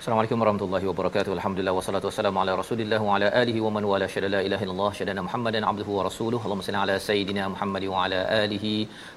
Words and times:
Assalamualaikum 0.00 0.38
warahmatullahi 0.42 0.86
wabarakatuh. 0.88 1.30
Alhamdulillah 1.36 1.72
wassalatu 1.76 2.06
wassalamu 2.08 2.38
ala 2.40 2.52
Rasulillah 2.60 2.98
wa 3.06 3.14
ala 3.14 3.28
alihi 3.40 3.60
wa 3.64 3.70
man 3.76 3.84
wala 3.92 4.06
syada 4.12 4.28
la 4.34 4.40
ilaha 4.48 4.62
illallah 4.64 4.90
syadana 4.98 5.24
Muhammadan 5.26 5.64
abduhu 5.70 5.92
wa 5.96 6.02
rasuluhu. 6.06 6.42
Allahumma 6.46 6.66
salli 6.66 6.78
ala 6.82 6.96
sayidina 7.06 7.44
Muhammad 7.54 7.84
wa 7.92 8.02
ala 8.04 8.20
alihi 8.42 8.74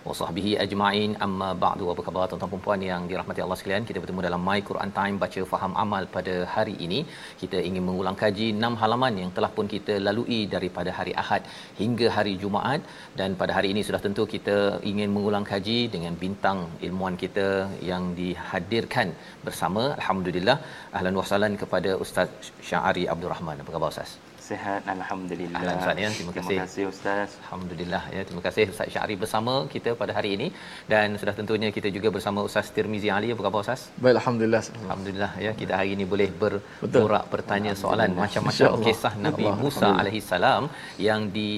wa 0.07 0.15
sahbihi 0.19 0.51
ajma'in. 0.63 1.11
Amma 1.25 1.49
ba'du. 1.65 1.89
Apa 1.93 2.05
khabar 2.07 2.23
tuan-tuan 2.31 2.51
dan 2.53 2.63
puan 2.65 2.85
yang 2.87 3.03
dirahmati 3.11 3.43
Allah 3.45 3.57
sekalian? 3.59 3.85
Kita 3.89 4.01
bertemu 4.05 4.25
dalam 4.27 4.41
My 4.47 4.57
Quran 4.69 4.93
Time 4.97 5.19
baca 5.25 5.43
faham 5.51 5.75
amal 5.83 6.09
pada 6.15 6.35
hari 6.55 6.75
ini. 6.87 6.99
Kita 7.43 7.61
ingin 7.69 7.85
mengulang 7.89 8.17
kaji 8.23 8.47
6 8.71 8.81
halaman 8.81 9.21
yang 9.23 9.29
telah 9.37 9.51
pun 9.59 9.69
kita 9.75 10.01
lalui 10.07 10.41
daripada 10.55 10.89
hari 10.99 11.15
Ahad 11.25 11.45
hingga 11.83 12.09
hari 12.17 12.35
Jumaat 12.45 12.81
dan 13.21 13.37
pada 13.43 13.53
hari 13.59 13.69
ini 13.75 13.83
sudah 13.89 14.01
tentu 14.07 14.25
kita 14.35 14.57
ingin 14.93 15.11
mengulang 15.17 15.47
kaji 15.53 15.79
dengan 15.97 16.15
bintang 16.25 16.59
ilmuan 16.89 17.21
kita 17.25 17.47
yang 17.91 18.03
dihadirkan 18.21 19.09
bersama. 19.45 19.85
Alhamdulillah 20.01 20.59
ahlan 20.97 21.15
wa 21.19 21.25
sahlan 21.31 21.53
kepada 21.63 21.91
Ustaz 22.03 22.29
Syahari 22.69 23.05
Abdul 23.13 23.31
Rahman. 23.35 23.57
Apa 23.63 23.71
khabar 23.75 23.89
Ustaz? 23.95 24.11
Sihat 24.51 24.83
Alhamdulillah. 24.93 25.59
Ahlan 25.59 25.75
Ustaz 25.81 25.97
ya. 26.03 26.09
Terima 26.17 26.33
kasih. 26.37 26.47
Terima 26.49 26.65
kasih 26.67 26.83
Ustaz. 26.93 27.29
Alhamdulillah 27.43 28.03
ya. 28.15 28.21
Terima 28.27 28.41
kasih 28.47 28.63
Ustaz 28.73 28.87
Syahari 28.93 29.15
bersama 29.23 29.53
kita 29.73 29.89
pada 30.01 30.11
hari 30.17 30.29
ini 30.37 30.47
dan 30.91 31.07
sudah 31.21 31.33
tentunya 31.39 31.69
kita 31.77 31.89
juga 31.97 32.09
bersama 32.15 32.39
Ustaz 32.47 32.73
Tirmizi 32.75 33.09
Ali. 33.17 33.29
Apa 33.35 33.41
khabar 33.47 33.59
Ustaz? 33.65 33.81
Baik, 34.03 34.15
Alhamdulillah. 34.21 34.63
Alhamdulillah 34.83 35.31
ya 35.45 35.51
kita 35.61 35.73
hari 35.79 35.91
ini 35.95 36.07
boleh 36.13 36.29
berborak 36.41 37.25
bertanya 37.33 37.73
soalan 37.83 38.11
macam-macam 38.23 38.69
kisah 38.87 39.13
Nabi 39.27 39.45
Allah. 39.45 39.61
Musa 39.63 39.89
alaihi 40.01 40.21
salam 40.31 40.63
yang 41.09 41.21
di 41.37 41.49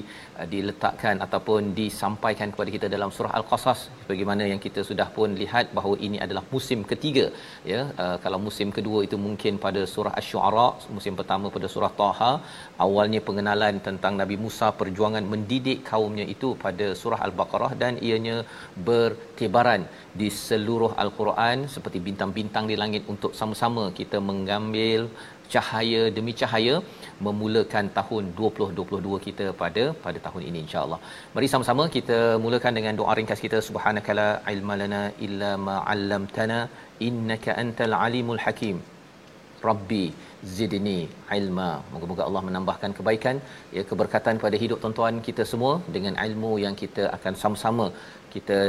diletakkan 0.54 1.16
ataupun 1.26 1.62
disampaikan 1.80 2.50
kepada 2.54 2.70
kita 2.76 2.88
dalam 2.96 3.10
surah 3.16 3.34
al-Qasas 3.40 3.80
bagaimana 4.10 4.44
yang 4.52 4.62
kita 4.66 4.82
sudah 4.90 5.08
pun 5.18 5.30
lihat 5.42 5.66
bahawa 5.78 5.96
ini 6.08 6.18
adalah 6.26 6.44
musim 6.54 6.80
ketiga 6.92 7.26
ya. 7.72 7.82
Uh, 8.04 8.18
kalau 8.24 8.40
musim 8.48 8.70
kedua 8.78 9.00
itu 9.08 9.18
mungkin 9.26 9.62
pada 9.66 9.82
surah 9.94 10.14
asy-syu'ara 10.20 10.68
musim 10.96 11.16
pertama 11.20 11.54
pada 11.58 11.70
surah 11.74 11.92
Taha 12.02 12.32
awalnya 12.86 13.22
pengenalan 13.28 13.78
tentang 13.88 14.16
Nabi 14.22 14.38
Musa 14.46 14.70
perjuangan 14.82 15.26
mendidik 15.34 15.82
kaumnya 15.92 16.26
itu 16.36 16.50
pada 16.66 16.88
surah 17.02 17.22
al-Baqarah 17.28 17.72
dan 17.84 17.96
ianya 18.08 18.38
bertebaran 18.88 19.84
di 20.22 20.30
seluruh 20.46 20.92
al-Quran 21.04 21.60
seperti 21.76 22.00
bintang-bintang 22.08 22.66
di 22.72 22.78
langit 22.82 23.04
untuk 23.14 23.32
sama-sama 23.40 23.86
kita 24.00 24.18
mengambil 24.32 25.02
cahaya 25.54 26.02
demi 26.18 26.34
cahaya 26.42 26.76
memulakan 27.26 27.86
tahun 27.98 28.24
2022 28.40 29.20
kita 29.26 29.46
pada 29.62 29.84
pada 30.06 30.20
tahun 30.26 30.42
ini 30.50 30.60
insyaallah. 30.66 31.00
Mari 31.36 31.50
sama-sama 31.54 31.86
kita 31.98 32.20
mulakan 32.46 32.74
dengan 32.80 32.98
doa 33.02 33.16
ringkas 33.20 33.44
kita 33.46 33.60
subhanakala 33.68 34.28
ilmalana 34.54 35.04
illa 35.28 35.52
ma 35.68 35.78
'allamtana 35.92 36.60
innaka 37.10 37.58
antal 37.64 37.96
alimul 38.06 38.42
hakim. 38.46 38.78
Rabbi 39.70 40.06
zidni 40.56 41.00
ilma. 41.38 41.70
Moga-moga 41.92 42.24
Allah 42.28 42.42
menambahkan 42.48 42.92
kebaikan 42.98 43.36
ya 43.78 43.84
keberkatan 43.90 44.42
pada 44.46 44.58
hidup 44.64 44.80
tuan-tuan 44.84 45.22
kita 45.28 45.44
semua 45.52 45.74
dengan 45.96 46.16
ilmu 46.26 46.52
yang 46.66 46.76
kita 46.82 47.04
akan 47.18 47.36
sama-sama 47.44 47.88
kita 48.34 48.60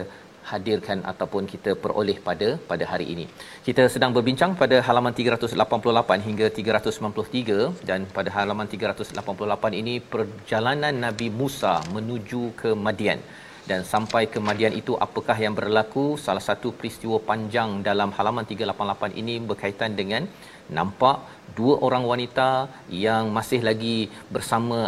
hadirkan 0.51 0.99
ataupun 1.13 1.45
kita 1.53 1.73
peroleh 1.83 2.17
pada 2.27 2.49
pada 2.71 2.85
hari 2.93 3.07
ini. 3.15 3.27
Kita 3.67 3.85
sedang 3.95 4.13
berbincang 4.17 4.53
pada 4.63 4.79
halaman 4.89 5.15
388 5.21 6.27
hingga 6.29 6.49
393 6.59 7.87
dan 7.89 8.03
pada 8.17 8.31
halaman 8.37 8.69
388 8.75 9.81
ini 9.83 9.97
perjalanan 10.15 10.95
Nabi 11.07 11.29
Musa 11.41 11.75
menuju 11.97 12.43
ke 12.61 12.73
Madian 12.87 13.21
dan 13.71 13.81
sampai 13.93 14.23
ke 14.33 14.39
Madian 14.47 14.75
itu 14.81 14.93
apakah 15.07 15.37
yang 15.45 15.55
berlaku 15.59 16.05
salah 16.25 16.45
satu 16.49 16.69
peristiwa 16.79 17.17
panjang 17.31 17.71
dalam 17.89 18.11
halaman 18.17 18.45
388 18.51 19.21
ini 19.21 19.35
berkaitan 19.51 19.93
dengan 20.01 20.23
nampak 20.79 21.17
dua 21.57 21.75
orang 21.87 22.05
wanita 22.13 22.49
yang 23.05 23.33
masih 23.37 23.61
lagi 23.69 23.99
bersama 24.35 24.79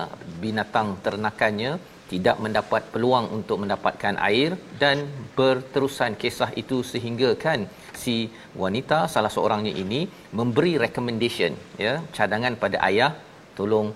binatang 0.43 0.89
ternakannya 1.05 1.73
tidak 2.13 2.37
mendapat 2.45 2.83
peluang 2.95 3.27
untuk 3.37 3.57
mendapatkan 3.63 4.15
air 4.29 4.51
dan 4.83 4.97
berterusan 5.39 6.15
kisah 6.23 6.51
itu 6.63 6.79
sehingga 6.93 7.31
kan 7.45 7.61
si 8.03 8.17
wanita 8.63 8.99
salah 9.15 9.33
seorangnya 9.37 9.73
ini 9.85 10.01
memberi 10.39 10.75
recommendation 10.85 11.55
ya 11.85 11.95
cadangan 12.19 12.57
pada 12.65 12.79
ayah 12.89 13.11
tolong 13.59 13.89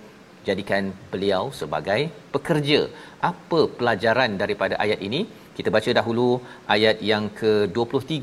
jadikan 0.48 0.84
beliau 1.12 1.42
sebagai 1.60 2.00
pekerja. 2.34 2.80
Apa 3.30 3.60
pelajaran 3.78 4.38
daripada 4.42 4.76
ayat 4.84 5.00
ini? 5.08 5.20
Kita 5.56 5.68
baca 5.76 5.90
dahulu 5.98 6.28
ayat 6.76 6.96
yang 7.10 7.26
ke-23 7.40 8.14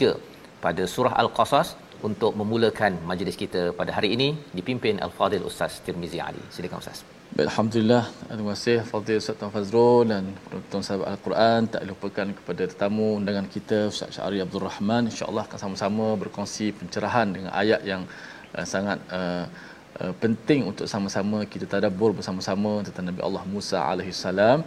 pada 0.66 0.86
surah 0.94 1.14
al-qasas 1.24 1.70
untuk 2.08 2.34
memulakan 2.40 2.98
majlis 3.12 3.38
kita 3.44 3.64
pada 3.82 3.94
hari 4.00 4.12
ini. 4.18 4.30
Dipimpin 4.58 4.98
al-fadil 5.08 5.46
ustaz 5.52 5.78
Tirmizi 5.86 6.22
Ali. 6.30 6.44
Silakan 6.56 6.82
ustaz 6.84 7.17
Alhamdulillah. 7.36 8.08
Terima 8.32 8.56
kasih 8.56 8.88
Fadil 8.88 9.20
Ustaz 9.20 9.36
Tuan 9.36 9.52
Fazrul 9.52 10.08
dan 10.08 10.24
penonton 10.48 10.80
sahabat 10.80 11.08
Al-Quran. 11.12 11.60
Tak 11.68 11.84
lupakan 11.84 12.28
kepada 12.38 12.64
tetamu 12.72 13.20
undangan 13.20 13.48
kita 13.52 13.92
Ustaz 13.92 14.16
Syahri 14.16 14.40
Abdul 14.40 14.64
Rahman. 14.64 15.12
InsyaAllah 15.12 15.44
akan 15.44 15.60
sama-sama 15.64 16.16
berkongsi 16.16 16.72
pencerahan 16.72 17.28
dengan 17.36 17.52
ayat 17.52 17.84
yang 17.84 18.08
uh, 18.56 18.66
sangat 18.74 19.04
uh, 19.12 19.44
uh, 20.00 20.14
penting 20.24 20.72
untuk 20.72 20.88
sama-sama 20.88 21.44
kita 21.44 21.68
tadabbur 21.68 22.16
bersama-sama 22.16 22.80
tentang 22.88 23.12
Nabi 23.12 23.22
Allah 23.28 23.44
Musa 23.44 23.84
salam. 24.16 24.64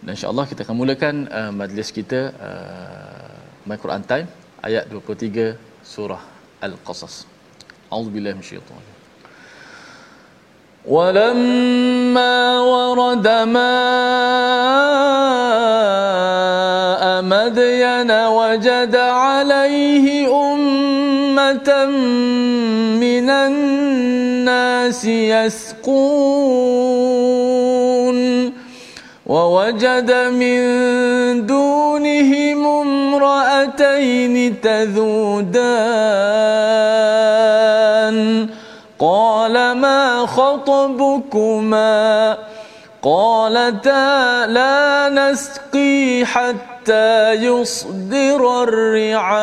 Dan 0.00 0.10
insya-Allah 0.16 0.48
kita 0.48 0.64
akan 0.64 0.76
mulakan 0.82 1.14
uh, 1.28 1.52
majlis 1.52 1.92
kita 1.92 2.20
uh, 2.48 3.36
My 3.68 3.76
Quran 3.76 4.02
Time 4.08 4.26
ayat 4.64 4.88
23 4.88 5.60
surah 5.84 6.24
Al-Qasas. 6.66 7.28
A'udzubillahi 7.92 8.34
minasyaitanir 8.40 8.91
ولما 10.88 12.60
ورد 12.60 13.28
ماء 13.28 13.62
مدين 17.22 18.10
وجد 18.10 18.96
عليه 18.96 20.26
أمة 20.52 21.86
من 22.98 23.30
الناس 23.30 25.04
يسقون 25.04 25.82
ووجد 29.26 30.12
من 30.12 30.58
دونهم 31.46 32.66
امرأتين 32.66 34.60
تذودان 34.60 35.62
قال 38.98 39.56
ما 40.22 40.28
خطبكما 40.28 41.90
قالتا 43.02 44.46
لا 44.46 45.08
نسقي 45.08 46.24
حتى 46.24 47.32
يصدر 47.32 48.62
الرعاء 48.62 49.42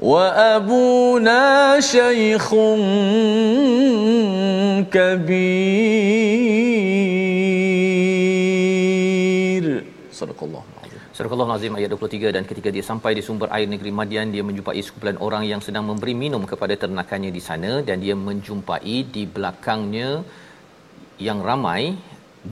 وأبونا 0.00 1.80
شيخ 1.80 2.54
كبير. 4.92 5.32
صدق 10.12 10.42
الله. 10.42 10.71
Surah 11.16 11.28
Al-Azim 11.44 11.74
ayat 11.76 11.92
23 11.92 12.32
dan 12.34 12.44
ketika 12.50 12.68
dia 12.74 12.80
sampai 12.88 13.10
di 13.16 13.22
sumber 13.26 13.48
air 13.56 13.68
negeri 13.72 13.90
Madian 13.96 14.32
dia 14.34 14.40
menjumpai 14.48 14.80
sekumpulan 14.86 15.18
orang 15.26 15.42
yang 15.44 15.60
sedang 15.66 15.84
memberi 15.88 16.14
minum 16.22 16.40
kepada 16.50 16.72
ternakannya 16.82 17.28
di 17.36 17.42
sana 17.48 17.72
dan 17.88 18.00
dia 18.04 18.16
menjumpai 18.28 18.94
di 19.14 19.22
belakangnya 19.34 20.24
yang 21.26 21.44
ramai 21.48 21.82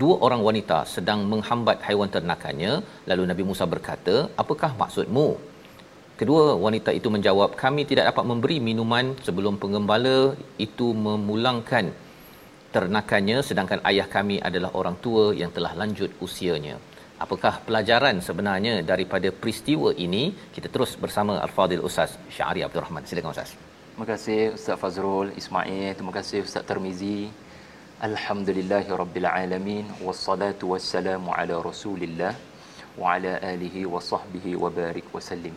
dua 0.00 0.16
orang 0.26 0.44
wanita 0.48 0.84
sedang 0.84 1.24
menghambat 1.32 1.80
haiwan 1.88 2.12
ternakannya. 2.16 2.72
Lalu 3.08 3.22
Nabi 3.32 3.42
Musa 3.48 3.64
berkata 3.64 4.28
apakah 4.42 4.76
maksudmu? 4.82 5.28
Kedua 6.20 6.44
wanita 6.66 6.92
itu 7.00 7.08
menjawab 7.16 7.56
kami 7.64 7.88
tidak 7.88 8.12
dapat 8.12 8.28
memberi 8.28 8.60
minuman 8.68 9.16
sebelum 9.24 9.56
pengembala 9.56 10.36
itu 10.66 10.92
memulangkan 11.06 11.88
ternakannya 12.76 13.40
sedangkan 13.40 13.80
ayah 13.88 14.04
kami 14.16 14.36
adalah 14.48 14.70
orang 14.76 15.00
tua 15.00 15.24
yang 15.32 15.48
telah 15.48 15.72
lanjut 15.80 16.12
usianya 16.20 16.76
apakah 17.25 17.61
pelajaran 17.67 18.17
sebenarnya 18.28 18.75
daripada 18.90 19.28
peristiwa 19.40 19.93
ini? 20.06 20.32
Kita 20.55 20.69
terus 20.75 20.96
bersama 21.05 21.37
Al-Fadil 21.46 21.84
Ustaz 21.88 22.17
Syahri 22.37 22.64
Abdul 22.67 22.82
Rahman. 22.84 23.05
Silakan 23.05 23.31
Ustaz. 23.37 23.52
Terima 23.93 24.06
kasih 24.12 24.40
Ustaz 24.56 24.76
Fazrul 24.82 25.31
Ismail. 25.40 25.93
Terima 25.99 26.12
kasih 26.19 26.38
Ustaz 26.49 26.64
Termizi 26.70 27.28
Alhamdulillahirabbil 28.08 29.28
alamin. 29.28 29.84
Wassalatu 30.00 30.72
wassalamu 30.72 31.37
ala 31.37 31.61
Rasulillah 31.70 32.32
wa 32.96 33.14
ala 33.14 33.32
alihi 33.52 33.84
wa 33.84 34.00
sahbihi 34.11 34.56
wa 34.56 34.72
barik 34.72 35.05
wa 35.12 35.20
sallim. 35.20 35.52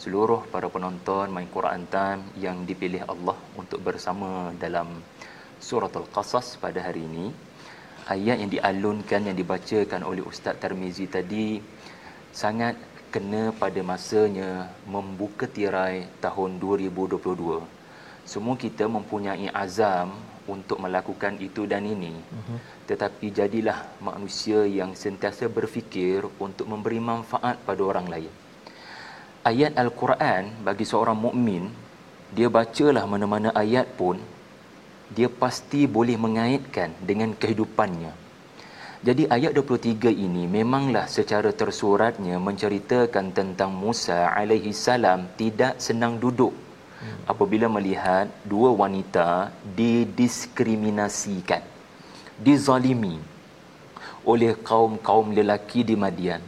Seluruh 0.00 0.40
para 0.52 0.66
penonton 0.72 1.28
main 1.36 1.48
Quran 1.56 1.84
Time 1.92 2.22
yang 2.40 2.64
dipilih 2.70 3.04
Allah 3.12 3.36
untuk 3.60 3.84
bersama 3.84 4.50
dalam 4.64 4.88
suratul 5.60 6.08
Qasas 6.16 6.56
pada 6.64 6.80
hari 6.86 7.04
ini 7.04 7.26
ayat 8.04 8.36
yang 8.44 8.52
dialunkan 8.52 9.32
yang 9.32 9.36
dibacakan 9.36 10.04
oleh 10.04 10.20
Ustaz 10.20 10.60
Tarmizi 10.60 11.08
tadi 11.08 11.60
sangat 12.34 12.76
kena 13.08 13.54
pada 13.54 13.80
masanya 13.80 14.68
membuka 14.84 15.46
tirai 15.46 16.04
tahun 16.18 16.58
2022. 16.58 17.22
Semua 18.24 18.56
kita 18.58 18.90
mempunyai 18.90 19.48
azam 19.52 20.16
untuk 20.44 20.82
melakukan 20.82 21.38
itu 21.40 21.64
dan 21.64 21.84
ini. 21.86 22.12
Uh-huh. 22.12 22.58
Tetapi 22.90 23.32
jadilah 23.32 23.86
manusia 24.00 24.66
yang 24.68 24.92
sentiasa 24.92 25.48
berfikir 25.48 26.26
untuk 26.42 26.68
memberi 26.68 27.00
manfaat 27.00 27.56
pada 27.64 27.82
orang 27.84 28.08
lain. 28.08 28.32
Ayat 29.44 29.76
Al-Quran 29.76 30.64
bagi 30.64 30.84
seorang 30.88 31.16
mukmin, 31.16 31.68
dia 32.32 32.48
bacalah 32.48 33.04
mana-mana 33.04 33.52
ayat 33.54 33.86
pun 33.94 34.18
dia 35.14 35.30
pasti 35.30 35.86
boleh 35.86 36.18
mengaitkan 36.18 36.90
dengan 36.98 37.32
kehidupannya. 37.38 38.12
Jadi 39.04 39.28
ayat 39.28 39.52
23 39.52 40.08
ini 40.10 40.48
memanglah 40.48 41.04
secara 41.06 41.52
tersuratnya 41.52 42.40
menceritakan 42.40 43.36
tentang 43.36 43.70
Musa 43.70 44.32
alaihi 44.32 44.72
salam 44.72 45.28
tidak 45.36 45.76
senang 45.76 46.16
duduk 46.16 46.56
apabila 47.28 47.68
melihat 47.68 48.32
dua 48.48 48.72
wanita 48.72 49.52
didiskriminasikan, 49.76 51.60
dizalimi 52.40 53.20
oleh 54.24 54.56
kaum-kaum 54.64 55.36
lelaki 55.36 55.84
di 55.84 55.94
Madian. 56.00 56.40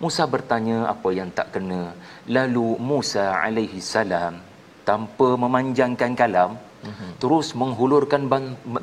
Musa 0.00 0.24
bertanya 0.24 0.88
apa 0.88 1.12
yang 1.12 1.28
tak 1.28 1.52
kena. 1.52 1.92
Lalu 2.24 2.80
Musa 2.80 3.36
alaihi 3.36 3.84
salam 3.84 4.40
tanpa 4.88 5.36
memanjangkan 5.36 6.16
kalam 6.16 6.56
uh-huh. 6.84 7.12
terus 7.22 7.52
menghulurkan 7.56 8.26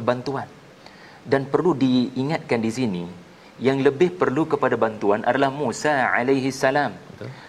bantuan. 0.10 0.48
Dan 1.28 1.44
perlu 1.52 1.76
diingatkan 1.76 2.64
di 2.64 2.72
sini 2.72 3.04
yang 3.60 3.84
lebih 3.84 4.16
perlu 4.16 4.48
kepada 4.48 4.80
bantuan 4.80 5.28
adalah 5.28 5.52
Musa 5.52 6.08
alaihi 6.16 6.56
salam. 6.56 6.96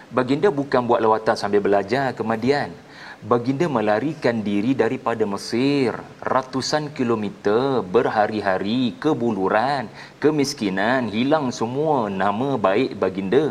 Baginda 0.09 0.49
bukan 0.49 0.83
buat 0.89 0.99
lawatan 0.99 1.37
sambil 1.37 1.61
belajar 1.61 2.11
ke 2.17 2.21
Madian 2.25 2.73
baginda 3.19 3.67
melarikan 3.67 4.39
diri 4.39 4.71
daripada 4.71 5.27
Mesir 5.27 5.91
ratusan 6.23 6.95
kilometer 6.95 7.83
berhari-hari 7.83 8.95
ke 8.95 9.11
buluran 9.11 9.91
kemiskinan 10.23 11.11
hilang 11.11 11.51
semua 11.51 12.07
nama 12.07 12.55
baik 12.55 12.95
baginda 12.95 13.43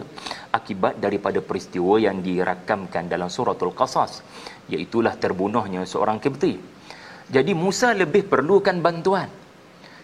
akibat 0.56 0.96
daripada 1.04 1.44
peristiwa 1.44 2.00
yang 2.00 2.24
dirakamkan 2.24 3.12
dalam 3.12 3.28
suratul 3.28 3.76
qasas. 3.76 4.24
Iaitulah 4.72 5.20
terbunuhnya 5.20 5.84
seorang 5.84 6.16
Kibti 6.16 6.77
jadi 7.28 7.52
Musa 7.52 7.92
lebih 7.92 8.24
perlukan 8.24 8.76
bantuan. 8.80 9.28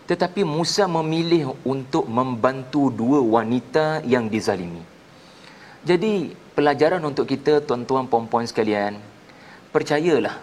Tetapi 0.05 0.45
Musa 0.45 0.85
memilih 0.85 1.57
untuk 1.65 2.05
membantu 2.05 2.93
dua 2.93 3.25
wanita 3.25 4.05
yang 4.05 4.29
dizalimi. 4.29 4.85
Jadi 5.89 6.37
pelajaran 6.53 7.01
untuk 7.01 7.25
kita 7.25 7.65
tuan-tuan 7.65 8.05
puan-puan 8.05 8.45
sekalian, 8.45 9.01
percayalah 9.73 10.37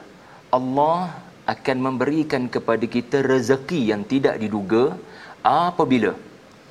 Allah 0.50 1.14
akan 1.46 1.78
memberikan 1.78 2.50
kepada 2.50 2.86
kita 2.90 3.22
rezeki 3.22 3.94
yang 3.94 4.02
tidak 4.02 4.42
diduga 4.42 4.98
apabila 5.46 6.18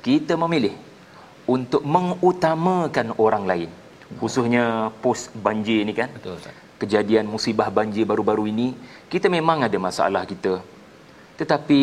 kita 0.03 0.35
memilih 0.35 0.75
untuk 1.47 1.83
mengutamakan 1.87 3.15
orang 3.15 3.47
lain. 3.47 3.69
Khususnya 4.19 4.91
pos 4.99 5.31
banjir 5.31 5.87
ni 5.87 5.95
kan. 5.95 6.11
Betul 6.11 6.35
Ustaz 6.35 6.70
kejadian 6.81 7.25
musibah 7.33 7.69
banjir 7.77 8.05
baru-baru 8.11 8.45
ini, 8.53 8.67
kita 9.13 9.27
memang 9.37 9.59
ada 9.67 9.77
masalah 9.87 10.23
kita. 10.31 10.53
Tetapi 11.39 11.81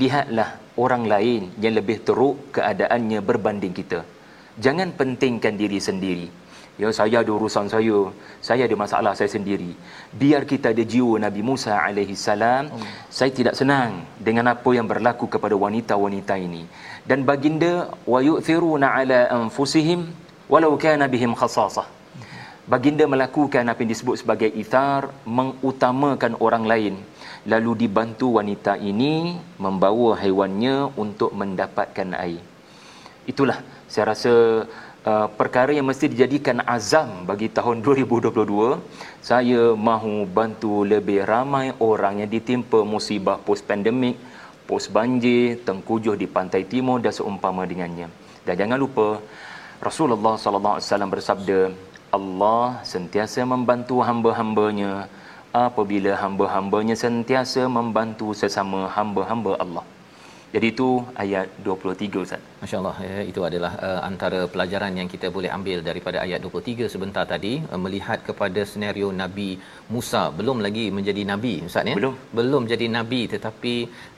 lihatlah 0.00 0.50
orang 0.84 1.04
lain 1.12 1.42
yang 1.62 1.74
lebih 1.78 1.96
teruk 2.06 2.36
keadaannya 2.56 3.20
berbanding 3.28 3.74
kita. 3.80 4.00
Jangan 4.64 4.88
pentingkan 5.00 5.56
diri 5.62 5.80
sendiri. 5.88 6.28
Ya 6.80 6.88
saya 6.98 7.20
ada 7.20 7.30
urusan 7.36 7.68
saya, 7.68 7.98
saya 8.40 8.62
ada 8.66 8.76
masalah 8.82 9.12
saya 9.18 9.28
sendiri. 9.28 9.76
Biar 10.20 10.48
kita 10.52 10.72
ada 10.72 10.84
jiwa 10.92 11.20
Nabi 11.20 11.42
Musa 11.44 11.76
alaihi 11.76 12.16
salam, 12.16 12.72
hmm. 12.72 13.12
saya 13.12 13.30
tidak 13.38 13.54
senang 13.60 14.08
dengan 14.26 14.48
apa 14.54 14.70
yang 14.72 14.88
berlaku 14.88 15.28
kepada 15.34 15.52
wanita-wanita 15.64 16.34
ini. 16.46 16.64
Dan 17.04 17.28
baginda 17.28 17.92
wa 18.08 18.20
yu'thiruna 18.28 18.88
ala 18.98 19.20
anfusihim 19.36 20.08
walau 20.52 20.72
kana 20.80 21.04
bihim 21.12 21.36
khasasah 21.36 22.01
baginda 22.70 23.04
melakukan 23.10 23.66
apa 23.66 23.82
yang 23.82 23.90
disebut 23.94 24.22
sebagai 24.22 24.50
ithar 24.62 25.10
mengutamakan 25.26 26.38
orang 26.38 26.64
lain. 26.72 26.94
Lalu 27.42 27.86
dibantu 27.86 28.38
wanita 28.38 28.78
ini 28.78 29.34
membawa 29.58 30.14
haiwannya 30.22 30.94
untuk 30.94 31.34
mendapatkan 31.34 32.14
air. 32.14 32.38
Itulah 33.26 33.58
saya 33.90 34.14
rasa 34.14 34.32
uh, 35.10 35.28
perkara 35.40 35.74
yang 35.74 35.86
mesti 35.90 36.06
dijadikan 36.14 36.62
azam 36.62 37.26
bagi 37.26 37.50
tahun 37.50 37.82
2022 37.86 38.78
saya 39.22 39.74
mahu 39.74 40.26
bantu 40.38 40.86
lebih 40.86 41.26
ramai 41.26 41.74
orang 41.90 42.22
yang 42.22 42.30
ditimpa 42.30 42.86
musibah 42.86 43.38
post 43.42 43.66
pandemik 43.66 44.18
post 44.66 44.88
banjir 44.94 45.58
tengkujuh 45.66 46.14
di 46.14 46.26
pantai 46.36 46.62
timur 46.72 46.98
dan 47.04 47.12
seumpama 47.18 47.66
dengannya. 47.70 48.06
Dan 48.46 48.54
jangan 48.60 48.78
lupa 48.78 49.06
Rasulullah 49.82 50.34
sallallahu 50.38 50.74
alaihi 50.78 50.88
wasallam 50.88 51.12
bersabda 51.14 51.58
Allah 52.12 52.84
sentiasa 52.84 53.40
membantu 53.48 54.04
hamba-hambanya 54.04 55.08
apabila 55.48 56.12
hamba-hambanya 56.12 56.92
sentiasa 56.92 57.64
membantu 57.72 58.36
sesama 58.36 58.84
hamba-hamba 58.92 59.56
Allah. 59.56 59.84
Jadi 60.54 60.66
itu 60.74 60.88
ayat 61.22 61.46
23 61.66 62.24
Ustaz. 62.24 62.42
Masya-Allah 62.62 62.96
ya, 63.10 63.20
itu 63.30 63.40
adalah 63.48 63.70
uh, 63.86 64.00
antara 64.08 64.40
pelajaran 64.52 64.92
yang 65.00 65.08
kita 65.12 65.28
boleh 65.36 65.50
ambil 65.56 65.78
daripada 65.86 66.18
ayat 66.24 66.40
23 66.48 66.92
sebentar 66.94 67.24
tadi 67.30 67.52
uh, 67.72 67.80
melihat 67.84 68.18
kepada 68.28 68.60
senario 68.72 69.08
Nabi 69.20 69.50
Musa. 69.94 70.22
Belum 70.38 70.58
lagi 70.66 70.84
menjadi 70.98 71.22
nabi 71.30 71.54
Ustaz 71.68 71.90
ya. 71.90 71.96
Belum. 72.00 72.16
Belum 72.38 72.64
jadi 72.72 72.88
nabi 72.96 73.20
tetapi 73.34 73.74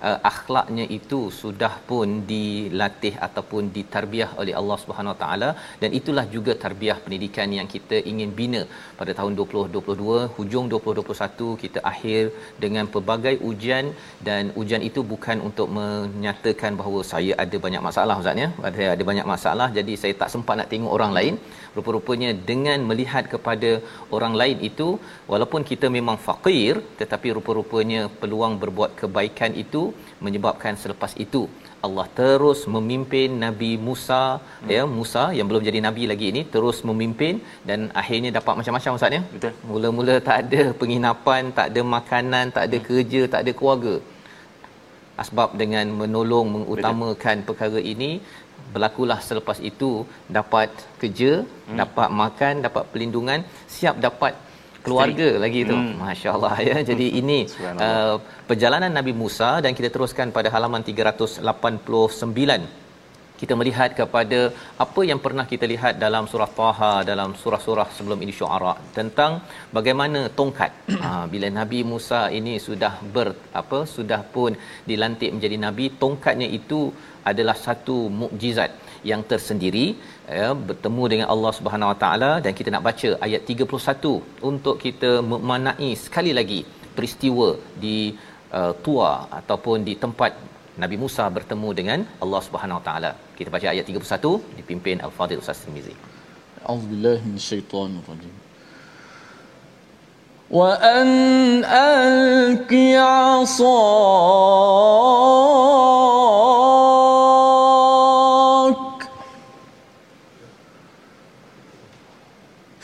uh, 0.08 0.18
akhlaknya 0.32 0.86
itu 0.98 1.20
sudah 1.42 1.72
pun 1.90 2.08
dilatih 2.32 3.14
ataupun 3.28 3.70
ditarbiah 3.76 4.30
oleh 4.42 4.56
Allah 4.62 4.78
Subhanahu 4.82 5.14
Wa 5.14 5.20
Taala. 5.22 5.50
Dan 5.84 5.92
itulah 6.00 6.26
juga 6.34 6.54
tarbiah 6.66 6.98
pendidikan 7.06 7.54
yang 7.58 7.70
kita 7.76 7.98
ingin 8.12 8.32
bina. 8.40 8.64
Pada 8.98 9.14
tahun 9.20 9.38
2022 9.38 10.18
hujung 10.40 10.66
2021 10.74 11.62
kita 11.62 11.78
akhir 11.92 12.22
dengan 12.66 12.84
pelbagai 12.96 13.36
ujian. 13.52 13.86
Dan 14.28 14.52
ujian 14.60 14.84
itu 14.90 15.00
bukan 15.14 15.38
untuk 15.50 15.70
men 15.78 16.23
menyatakan 16.24 16.72
bahawa 16.80 17.00
saya 17.10 17.32
ada 17.42 17.56
banyak 17.64 17.82
masalah 17.86 18.14
ustaz 18.20 18.42
ya? 18.42 18.48
Saya 18.76 18.88
ada 18.94 19.04
banyak 19.10 19.26
masalah 19.32 19.66
jadi 19.78 19.92
saya 20.02 20.14
tak 20.20 20.30
sempat 20.34 20.54
nak 20.58 20.68
tengok 20.72 20.92
orang 20.96 21.12
lain. 21.18 21.34
Rupa-rupanya 21.76 22.30
dengan 22.50 22.78
melihat 22.90 23.24
kepada 23.32 23.70
orang 24.16 24.34
lain 24.40 24.58
itu 24.68 24.88
walaupun 25.32 25.60
kita 25.70 25.86
memang 25.96 26.16
fakir 26.26 26.72
tetapi 27.00 27.28
rupa-rupanya 27.38 28.00
peluang 28.20 28.54
berbuat 28.62 28.90
kebaikan 29.00 29.52
itu 29.64 29.82
menyebabkan 30.26 30.74
selepas 30.84 31.14
itu 31.26 31.42
Allah 31.86 32.06
terus 32.20 32.60
memimpin 32.74 33.30
Nabi 33.44 33.70
Musa 33.86 34.22
hmm. 34.38 34.70
ya 34.76 34.82
Musa 34.96 35.24
yang 35.38 35.46
belum 35.50 35.62
jadi 35.68 35.78
nabi 35.86 36.04
lagi 36.12 36.26
ini 36.32 36.42
terus 36.54 36.78
memimpin 36.88 37.34
dan 37.68 37.80
akhirnya 38.02 38.30
dapat 38.38 38.54
macam-macam 38.60 38.96
ustaz 38.98 39.16
ya? 39.18 39.22
Betul. 39.34 39.52
Mula-mula 39.70 40.16
tak 40.28 40.38
ada 40.44 40.62
penginapan 40.80 41.52
tak 41.58 41.68
ada 41.72 41.82
makanan 41.96 42.54
tak 42.56 42.64
ada 42.68 42.78
hmm. 42.80 42.86
kerja 42.88 43.22
tak 43.34 43.42
ada 43.44 43.54
keluarga 43.60 43.94
asbab 45.22 45.50
dengan 45.62 45.86
menolong 46.00 46.46
mengutamakan 46.54 47.36
betul. 47.40 47.46
perkara 47.48 47.80
ini 47.94 48.10
berlakulah 48.74 49.18
selepas 49.28 49.58
itu 49.70 49.90
dapat 50.36 50.70
kerja 51.00 51.32
hmm. 51.46 51.78
dapat 51.82 52.08
makan 52.22 52.54
dapat 52.66 52.84
pelindungan 52.92 53.40
siap 53.76 53.96
dapat 54.06 54.32
keluarga 54.84 55.26
Isteri. 55.32 55.42
lagi 55.44 55.60
tu. 55.70 55.76
Hmm. 55.80 55.92
Masya-Allah 56.04 56.54
ya. 56.68 56.76
Jadi 56.90 57.06
ini 57.20 57.38
uh, 57.86 58.16
perjalanan 58.48 58.92
Nabi 58.98 59.12
Musa 59.22 59.50
dan 59.64 59.72
kita 59.78 59.88
teruskan 59.94 60.28
pada 60.36 60.48
halaman 60.54 60.84
389. 60.84 61.40
Kita 63.40 63.54
melihat 63.60 63.90
kepada 64.00 64.40
apa 64.84 65.00
yang 65.10 65.20
pernah 65.24 65.44
kita 65.52 65.66
lihat 65.72 65.94
dalam 66.04 66.24
surah 66.32 66.50
Taha 66.58 66.92
dalam 67.08 67.30
surah-surah 67.40 67.88
sebelum 67.96 68.18
ini 68.24 68.32
Syuara 68.38 68.74
tentang 68.98 69.32
bagaimana 69.76 70.20
tongkat. 70.38 70.70
Ha, 71.02 71.08
bila 71.32 71.48
Nabi 71.60 71.80
Musa 71.92 72.20
ini 72.38 72.54
sudah 72.66 72.92
ber 73.14 73.28
apa 73.60 73.80
sudah 73.96 74.20
pun 74.34 74.52
dilantik 74.90 75.32
menjadi 75.34 75.58
nabi 75.66 75.86
tongkatnya 76.02 76.48
itu 76.58 76.80
adalah 77.30 77.56
satu 77.66 77.96
mukjizat 78.20 78.70
yang 79.10 79.22
tersendiri 79.30 79.86
ya 80.38 80.48
bertemu 80.68 81.04
dengan 81.12 81.28
Allah 81.34 81.52
Subhanahu 81.58 81.92
Wa 81.92 81.98
Taala. 82.04 82.32
Dan 82.44 82.54
kita 82.58 82.70
nak 82.76 82.86
baca 82.88 83.10
ayat 83.26 83.42
31 83.50 84.46
untuk 84.50 84.76
kita 84.84 85.12
memanai 85.32 85.90
sekali 86.06 86.34
lagi 86.40 86.60
peristiwa 86.96 87.48
di 87.84 87.98
uh, 88.58 88.72
tua 88.84 89.12
ataupun 89.40 89.78
di 89.88 89.94
tempat 90.04 90.53
Nabi 90.83 90.95
Musa 91.03 91.23
bertemu 91.37 91.69
dengan 91.79 91.99
Allah 92.23 92.41
Subhanahu 92.47 92.79
Wa 92.79 92.85
Taala. 92.87 93.11
Kita 93.37 93.49
baca 93.55 93.67
ayat 93.73 93.85
31 93.85 94.59
dipimpin 94.59 94.97
Al-Fadhil 95.07 95.41
Ustaz 95.43 95.59
Tirmizi. 95.63 95.95
A'udzubillahi 96.67 97.23
minasyaitonir 97.29 98.03
rajim. 98.11 98.35
Wa 100.57 100.69
an 100.97 101.09
alqi 101.65 102.85
'asaa 102.97 103.79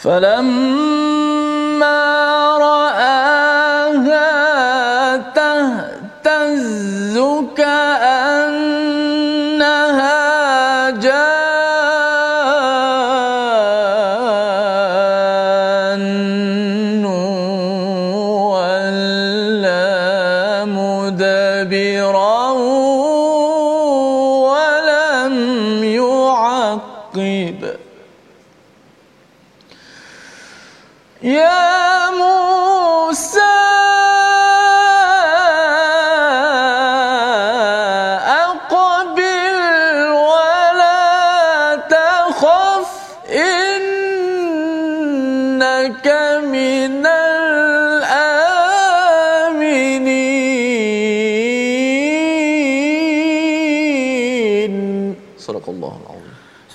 فلما 0.05 1.08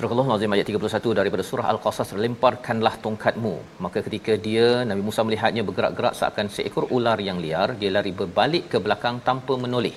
Surah 0.05 0.25
Al-Azim 0.29 0.53
ayat 0.55 0.67
31 0.69 1.13
daripada 1.19 1.43
surah 1.47 1.67
Al-Qasas 1.71 2.09
lemparkanlah 2.23 2.91
tongkatmu. 3.05 3.53
Maka 3.83 3.99
ketika 4.05 4.33
dia 4.47 4.67
Nabi 4.89 5.01
Musa 5.07 5.21
melihatnya 5.27 5.61
bergerak-gerak 5.67 6.13
seakan 6.19 6.47
seekor 6.55 6.85
ular 6.95 7.17
yang 7.27 7.37
liar 7.45 7.67
dia 7.79 7.89
lari 7.95 8.11
berbalik 8.19 8.65
ke 8.73 8.77
belakang 8.85 9.15
tanpa 9.29 9.55
menoleh. 9.63 9.95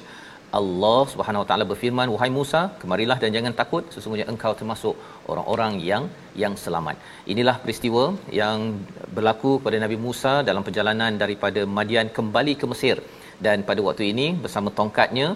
Allah 0.61 1.01
Subhanahu 1.13 1.43
Wa 1.43 1.49
Taala 1.51 1.65
berfirman 1.73 2.09
wahai 2.15 2.31
Musa 2.39 2.61
kemarilah 2.81 3.19
dan 3.25 3.37
jangan 3.37 3.55
takut. 3.61 3.85
Sesungguhnya 3.97 4.27
engkau 4.33 4.53
termasuk 4.61 4.95
orang-orang 5.33 5.77
yang 5.91 6.07
yang 6.43 6.57
selamat. 6.65 6.97
Inilah 7.35 7.57
peristiwa 7.65 8.05
yang 8.41 8.81
berlaku 9.19 9.53
pada 9.67 9.77
Nabi 9.85 9.99
Musa 10.07 10.35
dalam 10.51 10.65
perjalanan 10.69 11.21
daripada 11.25 11.63
Madian 11.79 12.09
kembali 12.19 12.55
ke 12.63 12.69
Mesir. 12.73 12.99
Dan 13.47 13.69
pada 13.69 13.83
waktu 13.89 14.07
ini 14.15 14.29
bersama 14.45 14.73
tongkatnya 14.81 15.29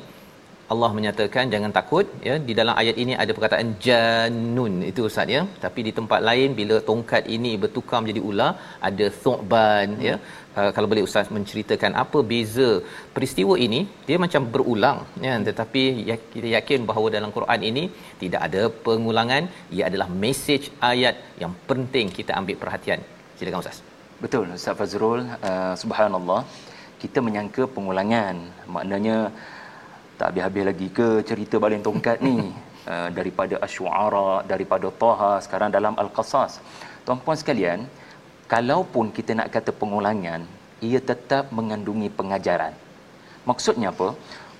Allah 0.72 0.90
menyatakan 0.96 1.52
jangan 1.54 1.72
takut 1.78 2.06
ya. 2.28 2.34
Di 2.48 2.52
dalam 2.58 2.74
ayat 2.82 2.96
ini 3.02 3.12
ada 3.22 3.32
perkataan 3.36 3.68
janun 3.86 4.74
itu 4.90 5.00
ustaz 5.08 5.34
ya. 5.36 5.42
Tapi 5.64 5.80
di 5.86 5.92
tempat 5.98 6.20
lain 6.28 6.50
bila 6.60 6.76
tongkat 6.90 7.26
ini 7.36 7.52
bertukar 7.64 7.98
menjadi 8.02 8.22
ular 8.30 8.50
ada 8.88 9.08
thuban 9.22 9.88
hmm. 9.98 10.06
ya. 10.08 10.16
Uh, 10.60 10.70
kalau 10.76 10.88
boleh 10.92 11.04
ustaz 11.08 11.26
menceritakan 11.36 11.92
apa 12.02 12.18
beza 12.30 12.70
peristiwa 13.14 13.54
ini 13.66 13.80
dia 14.08 14.18
macam 14.24 14.44
berulang 14.54 14.98
ya. 15.26 15.36
Tetapi 15.48 15.82
ya, 16.10 16.16
kita 16.34 16.48
yakin 16.56 16.82
bahawa 16.90 17.08
dalam 17.16 17.32
Quran 17.38 17.62
ini 17.70 17.84
tidak 18.24 18.42
ada 18.48 18.64
pengulangan. 18.88 19.44
Ia 19.76 19.84
adalah 19.90 20.08
message 20.24 20.68
ayat 20.92 21.16
yang 21.44 21.54
penting 21.70 22.08
kita 22.18 22.34
ambil 22.42 22.58
perhatian. 22.64 23.00
Silakan 23.38 23.62
ustaz. 23.64 23.80
Betul 24.24 24.46
ustaz 24.58 24.76
Fazrul. 24.80 25.22
Uh, 25.48 25.74
subhanallah 25.84 26.42
kita 27.02 27.18
menyangka 27.26 27.62
pengulangan. 27.76 28.36
Maknanya 28.74 29.16
tak 30.18 30.26
habis-habis 30.30 30.64
lagi 30.70 30.88
ke 30.98 31.08
cerita 31.28 31.56
baling 31.64 31.82
tongkat 31.88 32.18
ni? 32.26 32.36
Uh, 32.92 33.08
daripada 33.18 33.54
asyuara 33.66 34.30
daripada 34.52 34.88
taha 35.02 35.32
sekarang 35.44 35.70
dalam 35.76 35.94
al-qasas. 36.02 36.52
Tuan-puan 37.06 37.38
sekalian 37.42 37.80
kalaupun 38.52 39.06
kita 39.16 39.32
nak 39.38 39.50
kata 39.54 39.70
pengulangan 39.80 40.42
ia 40.88 41.00
tetap 41.10 41.44
mengandungi 41.58 42.08
pengajaran. 42.18 42.74
Maksudnya 43.50 43.90
apa? 43.94 44.08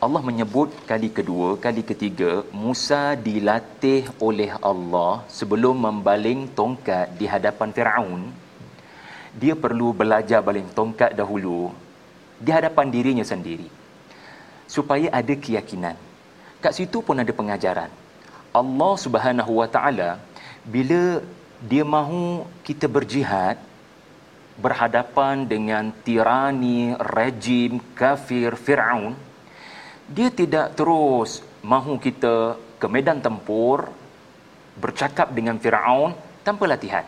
Allah 0.04 0.22
menyebut 0.28 0.70
kali 0.90 1.08
kedua, 1.18 1.48
kali 1.64 1.82
ketiga 1.90 2.30
Musa 2.62 3.02
dilatih 3.26 4.02
oleh 4.28 4.50
Allah 4.70 5.12
sebelum 5.38 5.76
membaling 5.86 6.40
tongkat 6.58 7.14
di 7.18 7.26
hadapan 7.34 7.70
Firaun. 7.76 8.22
Dia 9.42 9.54
perlu 9.64 9.88
belajar 10.00 10.40
baling 10.48 10.68
tongkat 10.78 11.14
dahulu 11.20 11.60
di 12.46 12.50
hadapan 12.56 12.86
dirinya 12.94 13.26
sendiri 13.32 13.81
supaya 14.74 15.12
ada 15.20 15.34
keyakinan. 15.44 15.96
Kat 16.64 16.72
situ 16.78 17.04
pun 17.04 17.20
ada 17.20 17.32
pengajaran. 17.40 17.90
Allah 18.60 18.94
Subhanahu 19.04 19.52
Wa 19.60 19.68
Taala 19.74 20.10
bila 20.64 21.20
dia 21.60 21.84
mahu 21.84 22.48
kita 22.64 22.88
berjihad 22.96 23.60
berhadapan 24.64 25.44
dengan 25.52 25.84
tirani 26.04 26.96
rejim 27.16 27.80
kafir 27.96 28.52
Firaun 28.64 29.16
dia 30.16 30.28
tidak 30.40 30.76
terus 30.76 31.40
mahu 31.72 31.96
kita 31.96 32.34
ke 32.80 32.86
medan 32.94 33.20
tempur 33.26 33.88
bercakap 34.76 35.32
dengan 35.36 35.56
Firaun 35.62 36.12
tanpa 36.46 36.64
latihan. 36.68 37.04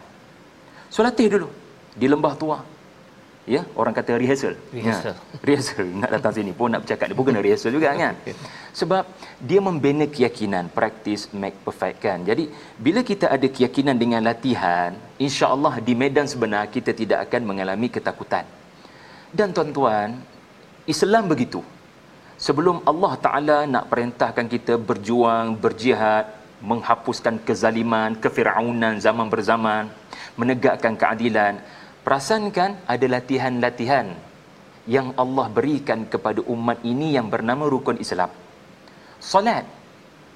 So 0.92 1.04
latih 1.04 1.28
dulu 1.32 1.48
di 2.00 2.06
lembah 2.12 2.34
tua 2.40 2.58
ya 3.44 3.62
orang 3.80 3.94
kata 3.96 4.16
rehearsal. 4.22 4.54
Rehearsal 4.72 5.12
ya, 5.12 5.40
rehearsal. 5.46 5.86
nak 6.00 6.10
datang 6.16 6.32
sini 6.36 6.52
pun 6.56 6.68
nak 6.72 6.80
bercakap 6.84 7.06
dia 7.08 7.16
pun 7.18 7.24
kena 7.28 7.40
rehearsal 7.44 7.70
juga 7.76 7.92
kan? 7.92 8.14
Sebab 8.80 9.04
dia 9.48 9.60
membina 9.60 10.04
keyakinan 10.08 10.72
practice 10.72 11.28
make 11.32 11.56
perfect 11.66 12.00
kan? 12.04 12.18
Jadi 12.30 12.48
bila 12.80 13.00
kita 13.10 13.28
ada 13.36 13.46
keyakinan 13.56 13.96
dengan 14.00 14.20
latihan 14.24 14.96
insya-Allah 15.20 15.80
di 15.84 15.92
medan 15.92 16.26
sebenar 16.26 16.72
kita 16.72 16.96
tidak 16.96 17.28
akan 17.28 17.42
mengalami 17.44 17.88
ketakutan. 17.92 18.44
Dan 19.34 19.50
tuan-tuan 19.56 20.20
Islam 20.88 21.26
begitu. 21.32 21.60
Sebelum 22.34 22.82
Allah 22.90 23.12
Taala 23.24 23.58
nak 23.74 23.84
perintahkan 23.92 24.46
kita 24.50 24.74
berjuang 24.88 25.54
berjihad 25.54 26.26
menghapuskan 26.64 27.38
kezaliman 27.46 28.16
kefiraunan 28.18 28.98
zaman 29.06 29.28
berzaman 29.28 29.92
menegakkan 30.40 30.96
keadilan 30.96 31.60
Perasankan 32.04 32.84
ada 32.84 33.06
latihan-latihan 33.08 34.12
yang 34.84 35.16
Allah 35.16 35.48
berikan 35.48 36.04
kepada 36.04 36.44
umat 36.44 36.84
ini 36.84 37.16
yang 37.16 37.32
bernama 37.32 37.64
rukun 37.64 37.96
Islam. 37.96 38.28
solat. 39.16 39.64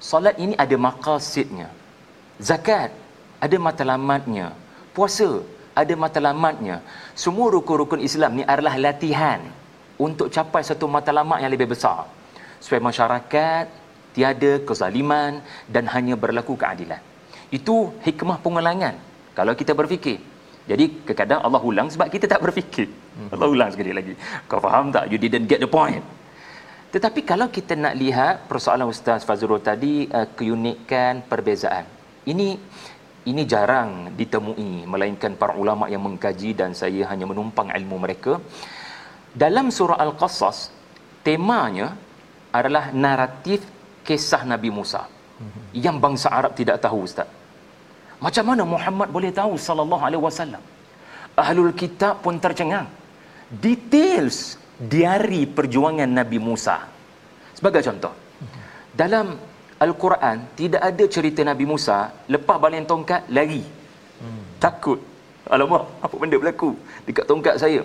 Solat 0.01 0.35
ini 0.41 0.57
ada 0.57 0.73
maqasidnya. 0.73 1.69
Zakat. 2.41 2.89
Ada 3.37 3.55
matlamatnya 3.61 4.51
puasa. 4.97 5.45
Ada 5.77 5.93
matlamatnya 5.93 6.81
semua 7.15 7.47
rukun-rukun 7.53 8.01
Islam 8.03 8.41
ni 8.41 8.43
adalah 8.43 8.75
latihan 8.75 9.39
untuk 9.95 10.27
capai 10.33 10.65
satu 10.65 10.89
matlamat 10.89 11.39
yang 11.45 11.53
lebih 11.53 11.69
besar. 11.71 12.09
Supaya 12.57 12.81
masyarakat 12.81 13.65
tiada 14.17 14.51
kezaliman 14.67 15.39
dan 15.69 15.85
hanya 15.93 16.17
berlaku 16.17 16.57
keadilan. 16.57 16.99
Itu 17.53 17.93
hikmah 18.01 18.41
pengulangan. 18.41 18.97
Kalau 19.37 19.53
kita 19.53 19.71
berfikir 19.77 20.19
jadi 20.69 20.85
kadang 21.19 21.41
Allah 21.41 21.61
ulang 21.69 21.87
sebab 21.93 22.07
kita 22.13 22.25
tak 22.29 22.41
berfikir. 22.45 22.87
Hmm. 23.17 23.29
Allah 23.33 23.47
ulang 23.49 23.69
sekali 23.73 23.89
lagi. 23.97 24.13
Kau 24.45 24.61
faham 24.65 24.93
tak? 24.95 25.09
You 25.11 25.17
didn't 25.23 25.49
get 25.49 25.57
the 25.65 25.71
point. 25.79 26.05
Tetapi 26.93 27.25
kalau 27.31 27.47
kita 27.57 27.73
nak 27.73 27.97
lihat 28.01 28.45
persoalan 28.49 28.85
Ustaz 28.93 29.25
Fazrul 29.25 29.61
tadi 29.69 30.05
uh, 30.17 30.27
keunikan 30.37 31.25
perbezaan. 31.31 31.85
Ini 32.31 32.47
ini 33.31 33.41
jarang 33.53 34.13
ditemui 34.19 34.85
melainkan 34.93 35.33
para 35.41 35.53
ulama 35.57 35.89
yang 35.93 36.05
mengkaji 36.05 36.53
dan 36.61 36.77
saya 36.81 37.09
hanya 37.09 37.25
menumpang 37.31 37.73
ilmu 37.73 37.97
mereka. 38.05 38.37
Dalam 39.41 39.73
surah 39.77 39.97
al-qasas 40.05 40.69
temanya 41.25 41.97
adalah 42.53 42.85
naratif 43.05 43.65
kisah 44.05 44.45
Nabi 44.53 44.69
Musa. 44.69 45.01
Yang 45.85 45.97
bangsa 46.05 46.27
Arab 46.29 46.53
tidak 46.61 46.77
tahu 46.85 47.05
ustaz 47.09 47.38
macam 48.25 48.43
mana 48.49 48.63
Muhammad 48.73 49.07
boleh 49.17 49.31
tahu 49.39 49.53
sallallahu 49.67 50.03
alaihi 50.07 50.23
wasallam 50.27 50.63
ahlul 51.43 51.73
kitab 51.81 52.19
pun 52.25 52.35
tercengang 52.43 52.87
details 53.65 54.59
diari 54.93 55.43
perjuangan 55.57 56.09
Nabi 56.19 56.37
Musa 56.47 56.77
sebagai 57.57 57.81
contoh 57.87 58.13
dalam 59.01 59.27
Al-Quran 59.85 60.37
tidak 60.59 60.81
ada 60.89 61.05
cerita 61.15 61.41
Nabi 61.49 61.65
Musa 61.71 61.97
lepas 62.33 62.57
balen 62.63 62.83
tongkat 62.91 63.31
lari. 63.31 63.63
Takut. 64.63 64.99
Alamak, 65.55 65.83
apa 66.05 66.15
benda 66.21 66.37
berlaku 66.41 66.69
dekat 67.07 67.25
tongkat 67.29 67.55
saya? 67.63 67.81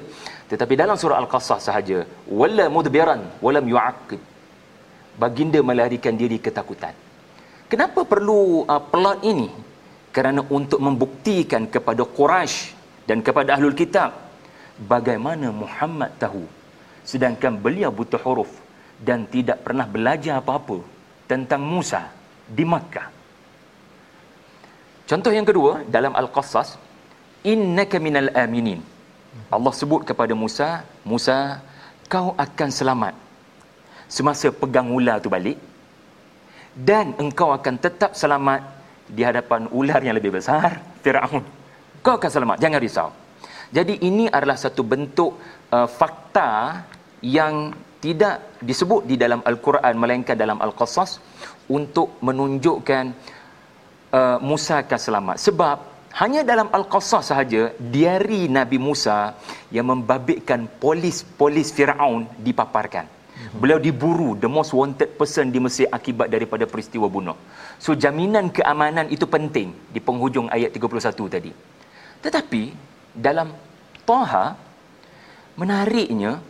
Tetapi 0.50 0.74
dalam 0.80 0.96
surah 1.00 1.16
Al-Qasas 1.22 1.60
sahaja, 1.66 1.98
wala 2.40 2.66
mudbiran 2.76 3.20
walam 3.44 3.64
yu'aqib. 3.72 4.20
Baginda 5.22 5.62
melarikan 5.68 6.18
diri 6.22 6.42
ketakutan. 6.46 6.92
Kenapa 7.70 8.02
perlu 8.12 8.66
uh, 8.66 8.82
plot 8.92 9.22
ini? 9.32 9.48
Kerana 10.14 10.46
untuk 10.46 10.78
membuktikan 10.78 11.66
kepada 11.66 12.06
Quraisy 12.06 12.70
dan 13.10 13.18
kepada 13.18 13.58
Ahlul 13.58 13.74
Kitab 13.74 14.14
bagaimana 14.78 15.50
Muhammad 15.50 16.14
tahu 16.22 16.46
sedangkan 17.02 17.58
beliau 17.58 17.90
buta 17.90 18.16
huruf 18.22 18.50
dan 19.02 19.26
tidak 19.28 19.66
pernah 19.66 19.84
belajar 19.84 20.38
apa-apa 20.40 20.80
tentang 21.26 21.60
Musa 21.60 22.08
di 22.46 22.62
Makkah. 22.62 23.10
Contoh 25.04 25.32
yang 25.34 25.44
kedua 25.44 25.84
dalam 25.84 26.16
Al-Qassas, 26.16 26.80
innaka 27.44 28.00
minal 28.00 28.32
aminin. 28.32 28.80
Allah 29.52 29.72
sebut 29.74 30.06
kepada 30.08 30.32
Musa, 30.32 30.86
Musa, 31.04 31.60
kau 32.08 32.32
akan 32.38 32.70
selamat 32.70 33.14
semasa 34.08 34.48
pegang 34.52 34.88
ular 34.94 35.18
tu 35.18 35.28
balik 35.32 35.58
dan 36.74 37.14
engkau 37.18 37.50
akan 37.50 37.74
tetap 37.78 38.14
selamat 38.14 38.62
di 39.08 39.22
hadapan 39.24 39.68
ular 39.70 40.00
yang 40.00 40.16
lebih 40.16 40.34
besar, 40.38 40.80
Firaun. 41.04 41.44
Kau 42.04 42.16
akan 42.20 42.30
selamat, 42.30 42.56
jangan 42.60 42.80
risau. 42.80 43.10
Jadi 43.72 44.04
ini 44.04 44.28
adalah 44.28 44.54
satu 44.54 44.84
bentuk 44.86 45.40
uh, 45.72 45.88
fakta 45.88 46.84
yang 47.24 47.72
tidak 47.98 48.60
disebut 48.60 49.08
di 49.08 49.16
dalam 49.16 49.40
Al-Quran 49.40 49.96
melainkan 49.96 50.36
dalam 50.36 50.60
Al-Qasas 50.60 51.18
untuk 51.72 52.20
menunjukkan 52.20 53.04
uh, 54.12 54.38
Musa 54.44 54.84
akan 54.84 55.00
selamat. 55.00 55.36
Sebab 55.40 55.76
hanya 56.20 56.44
dalam 56.44 56.68
Al-Qasas 56.70 57.32
sahaja 57.32 57.72
diari 57.80 58.46
Nabi 58.46 58.76
Musa 58.78 59.34
yang 59.72 59.88
membabitkan 59.88 60.68
polis-polis 60.78 61.72
Firaun 61.72 62.28
dipaparkan. 62.38 63.08
Beliau 63.52 63.76
diburu 63.76 64.38
the 64.40 64.48
most 64.48 64.72
wanted 64.72 65.20
person 65.20 65.52
di 65.52 65.60
Mesir 65.60 65.86
akibat 65.92 66.32
daripada 66.32 66.64
peristiwa 66.64 67.06
bunuh. 67.10 67.36
So 67.76 67.92
jaminan 67.92 68.48
keamanan 68.48 69.12
itu 69.12 69.28
penting 69.28 69.74
di 69.92 70.00
penghujung 70.00 70.48
ayat 70.48 70.72
31 70.72 71.34
tadi. 71.34 71.52
Tetapi 72.24 72.62
dalam 73.12 73.52
Taha 74.04 74.56
menariknya 75.60 76.42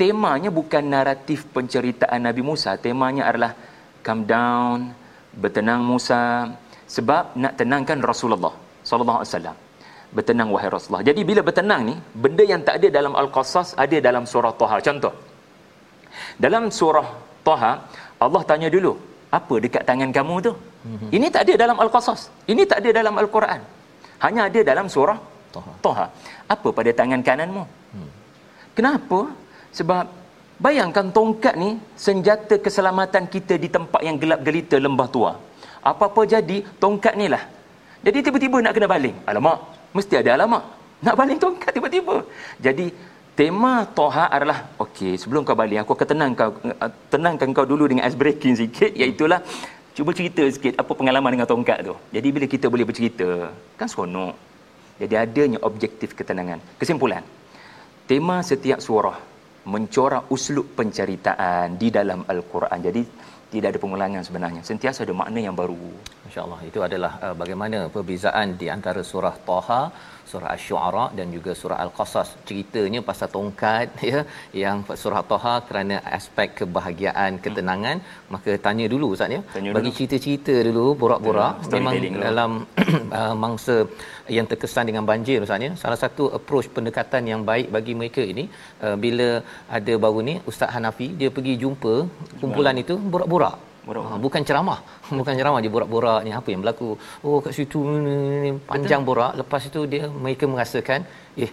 temanya 0.00 0.48
bukan 0.48 0.84
naratif 0.84 1.44
penceritaan 1.54 2.20
Nabi 2.24 2.42
Musa 2.44 2.76
temanya 2.76 3.28
adalah 3.28 3.52
calm 4.04 4.24
down 4.24 4.78
bertenang 5.42 5.84
Musa 5.84 6.48
sebab 6.88 7.36
nak 7.42 7.52
tenangkan 7.60 8.00
Rasulullah 8.00 8.52
sallallahu 8.84 9.20
alaihi 9.20 9.32
wasallam 9.32 9.56
bertenang 10.16 10.48
wahai 10.54 10.70
Rasulullah 10.72 11.04
jadi 11.04 11.20
bila 11.30 11.40
bertenang 11.48 11.82
ni 11.88 11.94
benda 12.16 12.44
yang 12.52 12.64
tak 12.66 12.80
ada 12.80 12.88
dalam 12.98 13.12
al-qasas 13.22 13.76
ada 13.84 13.96
dalam 14.08 14.24
surah 14.32 14.52
Taha 14.60 14.76
contoh 14.88 15.12
dalam 16.44 16.64
surah 16.78 17.08
Taha 17.48 17.72
Allah 18.24 18.42
tanya 18.50 18.68
dulu 18.76 18.92
apa 19.38 19.54
dekat 19.64 19.82
tangan 19.88 20.10
kamu 20.18 20.34
tu 20.46 20.52
mm-hmm. 20.54 21.10
ini 21.16 21.26
tak 21.34 21.42
ada 21.46 21.54
dalam 21.62 21.76
al-qasas 21.84 22.20
ini 22.52 22.62
tak 22.70 22.78
ada 22.82 22.90
dalam 23.00 23.14
al-Quran 23.22 23.60
hanya 24.24 24.40
ada 24.48 24.60
dalam 24.70 24.86
surah 24.94 25.18
Taha, 25.54 25.72
Taha. 25.84 26.06
apa 26.54 26.68
pada 26.78 26.90
tangan 27.00 27.20
kananmu 27.28 27.64
hmm. 27.94 28.10
kenapa 28.78 29.20
sebab 29.78 30.04
bayangkan 30.64 31.06
tongkat 31.16 31.54
ni 31.62 31.70
senjata 32.06 32.54
keselamatan 32.64 33.24
kita 33.34 33.56
di 33.64 33.68
tempat 33.76 34.00
yang 34.08 34.16
gelap 34.22 34.40
gelita 34.46 34.76
lembah 34.86 35.08
tua. 35.14 35.32
Apa-apa 35.90 36.22
jadi 36.34 36.60
tongkat 36.82 37.14
ni 37.20 37.26
lah. 37.34 37.42
Jadi 38.04 38.18
tiba-tiba 38.28 38.60
nak 38.64 38.72
kena 38.76 38.88
baling. 38.94 39.16
Alamak, 39.30 39.58
mesti 39.96 40.14
ada 40.20 40.30
alamak. 40.36 40.64
Nak 41.00 41.14
baling 41.20 41.38
tongkat 41.40 41.72
tiba-tiba. 41.76 42.16
Jadi 42.60 42.86
tema 43.38 43.86
Toha 43.96 44.26
adalah 44.30 44.70
okey, 44.80 45.16
sebelum 45.20 45.46
kau 45.46 45.56
baling 45.56 45.80
aku 45.82 45.92
akan 45.96 46.08
tenang 46.12 46.32
kau 46.36 46.50
tenangkan 47.12 47.48
kau 47.56 47.66
dulu 47.68 47.84
dengan 47.90 48.06
ice 48.08 48.18
breaking 48.18 48.54
sikit 48.58 48.90
iaitu 48.92 49.24
lah 49.30 49.40
cuba 49.96 50.10
cerita 50.16 50.42
sikit 50.48 50.78
apa 50.80 50.92
pengalaman 50.96 51.34
dengan 51.34 51.48
tongkat 51.48 51.78
tu. 51.84 51.94
Jadi 52.14 52.28
bila 52.34 52.46
kita 52.48 52.66
boleh 52.72 52.86
bercerita, 52.88 53.52
kan 53.78 53.86
seronok. 53.90 54.34
Jadi 55.00 55.14
adanya 55.16 55.58
objektif 55.64 56.12
ketenangan. 56.12 56.60
Kesimpulan. 56.76 57.24
Tema 58.04 58.44
setiap 58.44 58.82
surah 58.84 59.29
mencorak 59.66 60.32
uslub 60.34 60.72
penceritaan 60.78 61.76
di 61.76 61.88
dalam 61.92 62.24
al-Quran. 62.24 62.80
Jadi 62.88 63.02
tidak 63.50 63.68
ada 63.74 63.80
pengulangan 63.82 64.22
sebenarnya. 64.28 64.62
Sentiasa 64.70 65.02
ada 65.06 65.14
makna 65.20 65.40
yang 65.46 65.56
baru. 65.58 65.82
Masya-Allah. 66.24 66.60
Itu 66.70 66.80
adalah 66.86 67.12
uh, 67.26 67.34
bagaimana 67.42 67.78
perbezaan 67.94 68.54
di 68.60 68.66
antara 68.74 69.02
surah 69.10 69.34
Taha, 69.48 69.82
surah 70.30 70.50
Asy-Syu'ara 70.54 71.04
dan 71.18 71.26
juga 71.36 71.52
surah 71.60 71.78
Al-Qasas. 71.84 72.28
Ceritanya 72.48 73.00
pasal 73.08 73.28
tongkat 73.36 73.98
ya, 74.12 74.20
yang 74.64 74.86
surah 75.02 75.22
Taha 75.32 75.54
kerana 75.68 75.98
aspek 76.18 76.62
kebahagiaan, 76.62 77.42
ketenangan, 77.44 77.96
hmm. 77.98 78.30
maka 78.34 78.54
tanya 78.66 78.86
dulu 78.94 79.08
Ustaz 79.16 79.34
ya. 79.36 79.42
Tanya 79.54 79.74
Bagi 79.78 79.90
cerita-cerita 79.96 80.54
dulu, 80.68 80.86
borak-borak 81.02 81.66
memang 81.74 81.94
dulu. 81.98 82.22
dalam 82.26 82.50
uh, 83.18 83.34
mangsa 83.42 83.76
yang 84.38 84.46
terkesan 84.46 84.86
dengan 84.90 85.04
banjir 85.10 85.42
Ustaz 85.46 85.66
ya. 85.66 85.72
Salah 85.82 85.98
satu 86.04 86.30
approach 86.38 86.70
pendekatan 86.76 87.26
yang 87.32 87.42
baik 87.50 87.74
bagi 87.74 87.94
mereka 87.98 88.22
ini 88.22 88.46
uh, 88.86 88.94
bila 89.04 89.42
ada 89.78 89.94
baru 90.04 90.20
ni 90.28 90.36
Ustaz 90.50 90.72
Hanafi 90.76 91.08
dia 91.22 91.30
pergi 91.38 91.54
jumpa 91.64 91.94
kumpulan 92.42 92.76
itu 92.84 92.96
borak-borak 93.14 93.56
Borak. 93.88 94.04
Ha, 94.08 94.16
bukan 94.24 94.42
ceramah. 94.48 94.78
Bukan 95.18 95.34
ceramah 95.38 95.60
dia 95.64 95.72
borak-borak 95.74 96.20
ni 96.26 96.30
apa 96.40 96.48
yang 96.52 96.60
berlaku. 96.62 96.88
Oh 97.26 97.38
kat 97.44 97.52
situ 97.56 97.80
ni 98.44 98.52
panjang 98.70 99.02
borak 99.08 99.32
lepas 99.40 99.62
itu 99.70 99.80
dia 99.92 100.04
mereka 100.24 100.44
merasakan 100.52 101.00
eh 101.44 101.50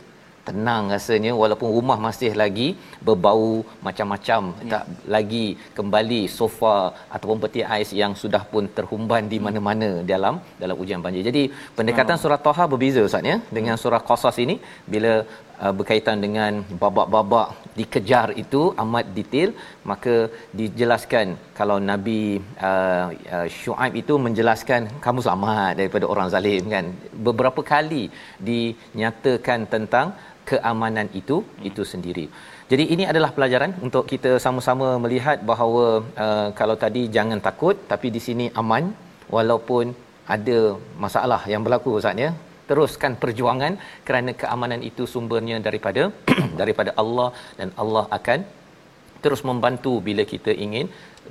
tenang 0.47 0.83
rasanya 0.93 1.31
walaupun 1.41 1.69
rumah 1.75 1.97
masih 2.05 2.31
lagi 2.41 2.67
berbau 3.07 3.47
macam-macam 3.87 4.41
ya. 4.59 4.69
tak 4.73 4.83
lagi 5.15 5.45
kembali 5.77 6.21
sofa 6.37 6.75
ataupun 7.15 7.37
peti 7.43 7.61
ais 7.75 7.89
yang 8.01 8.13
sudah 8.21 8.43
pun 8.51 8.63
terhumban 8.77 9.23
di 9.33 9.39
mana-mana 9.45 9.89
dalam 10.11 10.37
dalam 10.61 10.75
ujian 10.83 11.03
banjir. 11.05 11.25
Jadi 11.29 11.43
pendekatan 11.79 12.19
surah 12.23 12.39
Taha 12.47 12.65
berbeza 12.73 13.03
Ustaz 13.09 13.31
ya 13.31 13.37
dengan 13.57 13.75
surah 13.83 14.01
Qasas 14.09 14.39
ini 14.45 14.57
bila 14.93 15.13
uh, 15.63 15.73
berkaitan 15.79 16.17
dengan 16.25 16.61
babak-babak 16.83 17.47
dikejar 17.79 18.27
itu 18.43 18.61
amat 18.83 19.05
detail 19.17 19.49
maka 19.91 20.15
dijelaskan 20.59 21.27
kalau 21.59 21.77
Nabi 21.91 22.21
uh, 22.69 23.07
uh, 23.35 23.47
Shu'aib 23.59 23.93
itu 24.01 24.15
menjelaskan 24.27 24.81
kamu 25.05 25.19
selamat 25.25 25.71
daripada 25.81 26.05
orang 26.13 26.31
zalim 26.35 26.63
kan 26.75 26.87
beberapa 27.27 27.63
kali 27.73 28.03
dinyatakan 28.49 29.61
tentang 29.75 30.09
keamanan 30.49 31.07
itu 31.19 31.37
itu 31.69 31.83
sendiri. 31.93 32.25
Jadi 32.71 32.83
ini 32.93 33.03
adalah 33.11 33.29
pelajaran 33.35 33.71
untuk 33.87 34.03
kita 34.11 34.31
sama-sama 34.45 34.87
melihat 35.03 35.37
bahawa 35.51 35.85
uh, 36.25 36.47
kalau 36.59 36.75
tadi 36.83 37.01
jangan 37.15 37.39
takut 37.47 37.75
tapi 37.91 38.07
di 38.15 38.21
sini 38.27 38.45
aman 38.61 38.85
walaupun 39.35 39.85
ada 40.35 40.59
masalah 41.03 41.41
yang 41.51 41.63
berlaku 41.65 41.91
Ustaz 41.99 42.23
ya. 42.25 42.31
Teruskan 42.69 43.13
perjuangan 43.23 43.73
kerana 44.07 44.31
keamanan 44.41 44.81
itu 44.89 45.05
sumbernya 45.13 45.57
daripada 45.67 46.03
daripada 46.61 46.93
Allah 47.01 47.29
dan 47.59 47.71
Allah 47.83 48.05
akan 48.19 48.39
terus 49.23 49.41
membantu 49.49 49.93
bila 50.07 50.23
kita 50.33 50.51
ingin 50.65 50.87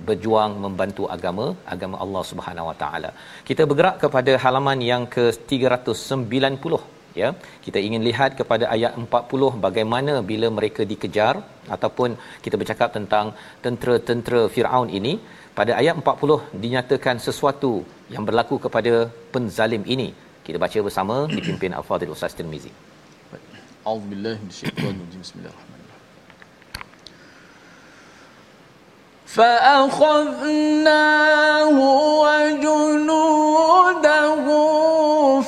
berjuang 0.08 0.52
membantu 0.64 1.04
agama 1.14 1.46
agama 1.74 1.96
Allah 2.04 2.22
Subhanahu 2.30 2.68
Wa 2.70 2.76
Taala. 2.82 3.10
Kita 3.48 3.62
bergerak 3.70 3.96
kepada 4.04 4.32
halaman 4.44 4.80
yang 4.90 5.04
ke-390 5.14 6.74
ya. 7.20 7.28
Kita 7.64 7.78
ingin 7.86 8.02
lihat 8.08 8.30
kepada 8.40 8.64
ayat 8.74 8.92
40 9.04 9.64
bagaimana 9.66 10.14
bila 10.30 10.48
mereka 10.58 10.84
dikejar 10.92 11.34
ataupun 11.76 12.10
kita 12.44 12.56
bercakap 12.60 12.90
tentang 12.98 13.26
tentera-tentera 13.64 14.42
Firaun 14.56 14.90
ini 15.00 15.14
pada 15.58 15.72
ayat 15.80 15.94
40 16.02 16.62
dinyatakan 16.64 17.16
sesuatu 17.26 17.72
yang 18.14 18.24
berlaku 18.28 18.56
kepada 18.66 18.94
penzalim 19.34 19.84
ini. 19.96 20.08
Kita 20.45 20.57
baca 20.57 20.77
bersama 20.81 21.29
dipimpin 21.29 21.71
Al-Fadhil 21.73 22.11
Ustaz 22.11 22.33
Tirmizi. 22.33 22.71
A'udzubillahi 23.85 24.37
minasyaitonir 24.41 25.05
rajim. 25.05 25.21
Bismillahirrahmanirrahim. 25.21 25.79
فأخذناه 29.31 30.91
وجنوده 32.19 33.31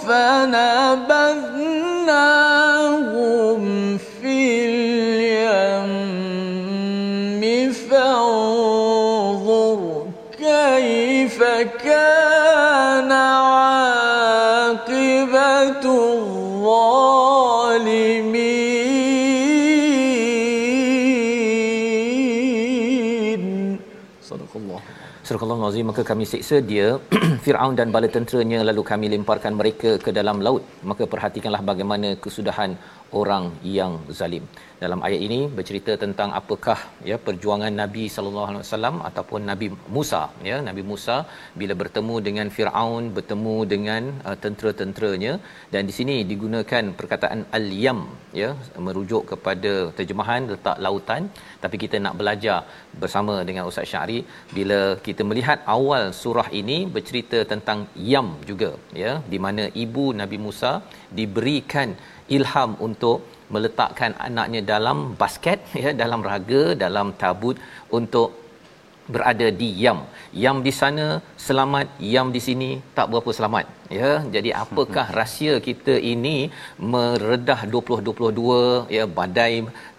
فنبذناهم 0.08 1.57
Al-Azim 25.69 25.85
maka 25.85 26.01
kami 26.01 26.25
siksa 26.25 26.65
dia 26.65 26.97
Firaun 27.49 27.77
dan 27.81 27.89
bala 27.95 28.09
tenteranya 28.15 28.59
lalu 28.69 28.83
kami 28.89 29.07
lemparkan 29.13 29.53
mereka 29.61 29.91
ke 30.05 30.11
dalam 30.19 30.39
laut. 30.47 30.63
Maka 30.91 31.05
perhatikanlah 31.13 31.63
bagaimana 31.71 32.09
kesudahan 32.25 32.73
orang 33.21 33.45
yang 33.77 33.93
zalim. 34.19 34.45
Dalam 34.83 35.01
ayat 35.07 35.21
ini 35.27 35.39
bercerita 35.59 35.93
tentang 36.03 36.31
apakah 36.41 36.77
ya 37.11 37.17
perjuangan 37.27 37.73
Nabi 37.83 38.05
sallallahu 38.15 38.49
alaihi 38.51 38.63
wasallam 38.65 38.97
ataupun 39.09 39.41
Nabi 39.51 39.67
Musa 39.97 40.21
ya. 40.49 40.57
Nabi 40.69 40.83
Musa 40.91 41.17
bila 41.61 41.75
bertemu 41.83 42.17
dengan 42.27 42.49
Firaun 42.57 43.05
bertemu 43.17 43.57
dengan 43.73 44.03
uh, 44.29 44.37
tentera-tenteranya. 44.45 45.33
Dan 45.73 45.83
di 45.91 45.95
sini 45.99 46.17
digunakan 46.33 46.85
perkataan 47.01 47.43
al-yam 47.59 48.01
ya 48.43 48.51
merujuk 48.87 49.25
kepada 49.33 49.73
terjemahan 49.99 50.45
letak 50.53 50.79
lautan. 50.87 51.25
Tapi 51.65 51.77
kita 51.85 51.99
nak 52.07 52.17
belajar 52.21 52.61
bersama 53.03 53.37
dengan 53.49 53.67
Ustaz 53.73 53.89
Syari 53.95 54.21
bila 54.59 54.81
kita 55.09 55.25
melihat 55.31 55.59
awal 55.77 56.05
surah 56.23 56.49
ini 56.63 56.79
bercerita 56.97 57.38
tentang 57.53 57.79
yam 58.13 58.29
juga 58.51 58.71
ya 59.03 59.13
di 59.33 59.39
mana 59.45 59.65
ibu 59.85 60.05
Nabi 60.21 60.39
Musa 60.47 60.73
diberikan 61.19 61.91
ilham 62.37 62.73
untuk 62.89 63.19
meletakkan 63.55 64.13
anaknya 64.27 64.61
dalam 64.73 64.99
basket 65.23 65.61
ya 65.85 65.93
dalam 66.03 66.23
raga 66.31 66.63
dalam 66.85 67.11
tabut 67.23 67.57
untuk 67.99 68.29
berada 69.15 69.49
di 69.61 69.69
Yam. 69.83 69.99
Yam 70.45 70.57
di 70.67 70.73
sana 70.81 71.07
selamat, 71.47 71.87
Yam 72.13 72.29
di 72.37 72.41
sini 72.47 72.71
tak 72.97 73.09
berapa 73.11 73.31
selamat. 73.39 73.65
Ya, 73.99 74.11
jadi 74.35 74.51
apakah 74.63 75.07
rahsia 75.19 75.55
kita 75.69 75.95
ini 76.13 76.37
meredah 76.93 77.61
2022 77.73 78.93
ya 78.97 79.05
badai 79.19 79.55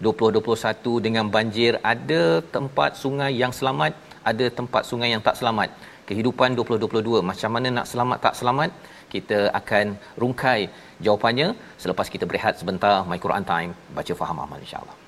2021 0.08 1.06
dengan 1.06 1.25
banjir 1.36 1.82
ada 1.93 2.23
tempat 2.56 2.93
sungai 3.04 3.32
yang 3.41 3.54
selamat, 3.60 3.93
ada 4.32 4.45
tempat 4.60 4.84
sungai 4.91 5.10
yang 5.13 5.23
tak 5.28 5.38
selamat. 5.41 5.69
Kehidupan 6.10 6.58
2022 6.58 7.22
macam 7.32 7.50
mana 7.56 7.67
nak 7.78 7.86
selamat 7.91 8.17
tak 8.26 8.36
selamat? 8.39 8.69
Kita 9.13 9.38
akan 9.60 9.86
rungkai 10.22 10.60
jawapannya 11.06 11.54
selepas 11.84 12.10
kita 12.13 12.26
berehat 12.30 12.58
sebentar 12.62 13.06
My 13.10 13.22
Quran 13.26 13.45
Time 13.52 13.78
baca 13.93 14.13
faham 14.22 14.41
amal 14.41 14.58
insya-Allah. 14.58 14.98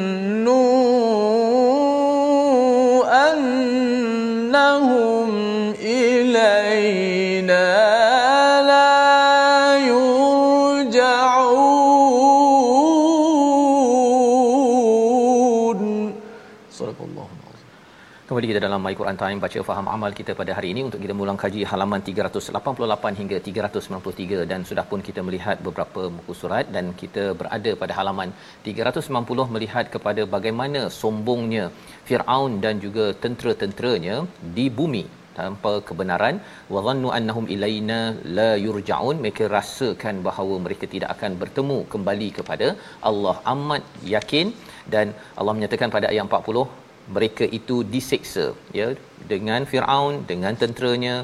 dalam 18.82 18.90
My 18.90 19.00
Quran 19.00 19.18
Time 19.22 19.40
baca 19.44 19.60
faham 19.70 19.88
amal 19.96 20.12
kita 20.20 20.32
pada 20.40 20.52
hari 20.58 20.70
ini. 20.74 20.82
Untuk 20.88 21.00
kita 21.04 21.14
mengulang 21.18 21.40
kaji 21.44 21.62
halaman 21.72 22.02
388 22.08 23.20
hingga 23.20 23.38
393 23.48 24.50
dan 24.52 24.60
sudah 24.70 24.86
pun 24.92 25.00
kita 25.08 25.22
melihat 25.28 25.58
beberapa 25.68 26.02
buku 26.16 26.34
surat. 26.42 26.66
Dan 26.76 26.86
kita 27.02 27.24
berada 27.40 27.72
pada 27.82 27.94
halaman 28.00 28.30
390 28.66 29.56
melihat 29.56 29.86
kepada 29.96 30.24
bagaimana 30.36 30.82
sombongnya 31.02 31.66
Firaun 32.10 32.54
dan 32.66 32.82
juga 32.86 33.08
tentera-tenteranya 33.26 34.18
di 34.58 34.68
bumi. 34.80 35.06
Tanpa 35.40 35.72
kebenaran 35.88 36.36
wa 36.74 36.80
dhannu 36.86 37.10
annahum 37.18 37.46
ilaina 37.56 38.02
la 38.40 38.52
yurjaun. 38.66 39.16
Mereka 39.24 39.46
rasakan 39.58 40.18
bahawa 40.28 40.58
mereka 40.66 40.86
tidak 40.96 41.10
akan 41.16 41.34
bertemu 41.44 41.80
kembali 41.94 42.30
kepada 42.40 42.70
Allah. 43.12 43.36
Amat 43.54 43.84
yakin. 44.16 44.50
Dan 44.94 45.08
Allah 45.40 45.54
menyatakan 45.58 45.90
pada 45.98 46.08
ayat 46.12 46.26
40 46.28 46.81
mereka 47.16 47.46
itu 47.60 47.76
diseksa 47.94 48.46
ya 48.80 48.88
dengan 49.32 49.64
Firaun 49.72 50.16
dengan 50.32 50.56
tenteranya. 50.64 51.16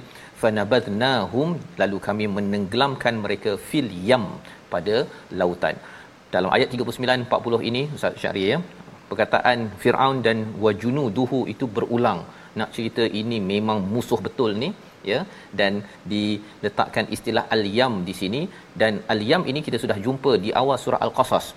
Fanabadnahum 0.41 1.47
lalu 1.81 1.97
kami 2.07 2.25
menenggelamkan 2.37 3.15
mereka 3.23 3.51
fil 3.69 3.87
yam 4.09 4.25
pada 4.73 4.97
lautan. 5.39 5.75
Dalam 6.33 6.49
ayat 6.55 6.69
39 6.73 7.25
40 7.25 7.69
ini 7.69 7.81
Ustaz 7.97 8.19
Syahri 8.21 8.43
ya 8.51 8.57
perkataan 9.09 9.59
Firaun 9.81 10.17
dan 10.27 10.37
wajunuduhu 10.65 11.39
itu 11.53 11.65
berulang. 11.75 12.21
Nak 12.59 12.69
cerita 12.75 13.03
ini 13.21 13.37
memang 13.53 13.79
musuh 13.93 14.19
betul 14.27 14.53
ni 14.63 14.69
ya 15.11 15.19
dan 15.59 15.73
diletakkan 16.11 17.07
istilah 17.15 17.45
al-yam 17.55 18.05
di 18.09 18.13
sini. 18.21 18.41
Dan 18.81 19.01
al-yam 19.13 19.43
ini 19.51 19.61
kita 19.67 19.79
sudah 19.83 19.97
jumpa 20.05 20.33
di 20.45 20.51
awal 20.61 20.77
surah 20.83 21.01
al-qasas 21.07 21.47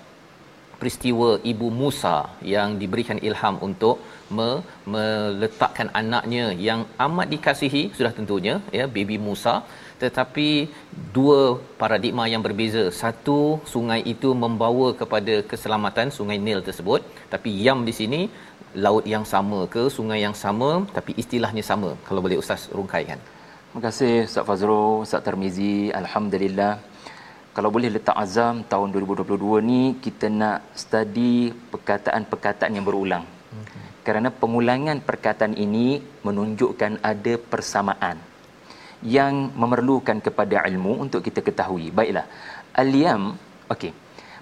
peristiwa 0.81 1.29
ibu 1.53 1.69
Musa 1.81 2.17
yang 2.55 2.71
diberikan 2.81 3.19
ilham 3.29 3.57
untuk 3.69 3.97
me, 4.37 4.49
meletakkan 4.93 5.89
anaknya 6.01 6.45
yang 6.69 6.83
amat 7.07 7.27
dikasihi 7.35 7.83
sudah 7.99 8.13
tentunya 8.19 8.55
ya 8.79 8.85
baby 8.97 9.19
Musa 9.29 9.55
tetapi 10.03 10.49
dua 11.17 11.41
paradigma 11.81 12.25
yang 12.33 12.43
berbeza 12.47 12.85
satu 13.01 13.41
sungai 13.73 14.01
itu 14.15 14.31
membawa 14.45 14.87
kepada 15.01 15.35
keselamatan 15.51 16.09
sungai 16.19 16.39
Nil 16.47 16.63
tersebut 16.69 17.03
tapi 17.35 17.53
Yam 17.67 17.81
di 17.89 17.95
sini 18.01 18.21
laut 18.85 19.05
yang 19.15 19.27
sama 19.35 19.61
ke 19.75 19.83
sungai 19.99 20.21
yang 20.27 20.37
sama 20.45 20.71
tapi 20.97 21.13
istilahnya 21.23 21.65
sama 21.73 21.93
kalau 22.09 22.23
boleh 22.27 22.41
ustaz 22.45 22.65
rungkaikan 22.79 23.21
Terima 23.71 23.83
kasih 23.87 24.15
Ustaz 24.27 24.45
Fazrul, 24.49 24.95
Ustaz 25.07 25.21
Tarmizi. 25.27 25.75
Alhamdulillah. 25.99 26.73
Kalau 27.61 27.77
boleh 27.77 27.93
letak 27.93 28.17
azam 28.17 28.65
tahun 28.65 28.89
2022 28.89 29.61
ni 29.69 29.81
kita 30.05 30.33
nak 30.33 30.73
study 30.83 31.53
perkataan-perkataan 31.73 32.73
yang 32.73 32.87
berulang. 32.89 33.25
Mm-hmm. 33.29 33.83
Kerana 34.01 34.29
pengulangan 34.33 35.05
perkataan 35.05 35.53
ini 35.65 36.01
menunjukkan 36.25 37.05
ada 37.05 37.35
persamaan 37.53 38.17
yang 39.05 39.53
memerlukan 39.53 40.25
kepada 40.25 40.65
ilmu 40.73 41.05
untuk 41.05 41.21
kita 41.21 41.45
ketahui. 41.45 41.93
Baiklah. 41.93 42.25
Al-yam, 42.81 43.37
okey. 43.69 43.93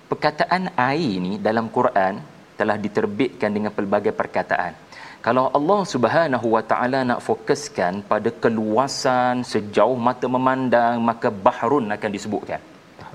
Perkataan 0.07 0.79
air 0.79 1.19
ni 1.19 1.43
dalam 1.43 1.75
Quran 1.75 2.23
telah 2.55 2.79
diterbitkan 2.79 3.51
dengan 3.51 3.75
pelbagai 3.75 4.15
perkataan. 4.15 4.79
Kalau 5.27 5.51
Allah 5.59 5.81
Subhanahu 5.83 6.55
Wa 6.55 6.63
Taala 6.63 7.03
nak 7.03 7.27
fokuskan 7.27 8.07
pada 8.07 8.31
keluasan 8.31 9.43
sejauh 9.43 9.99
mata 9.99 10.31
memandang, 10.31 11.03
maka 11.03 11.35
bahrun 11.35 11.91
akan 11.99 12.13
disebutkan. 12.15 12.63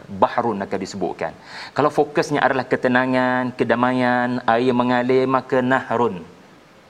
Bahrun 0.07 0.59
akan 0.59 0.79
disebutkan. 0.79 1.31
Kalau 1.71 1.89
fokusnya 1.89 2.43
adalah 2.43 2.67
ketenangan, 2.67 3.55
kedamaian, 3.55 4.43
air 4.43 4.73
mengalir, 4.75 5.25
maka 5.27 5.63
nahrun. 5.63 6.23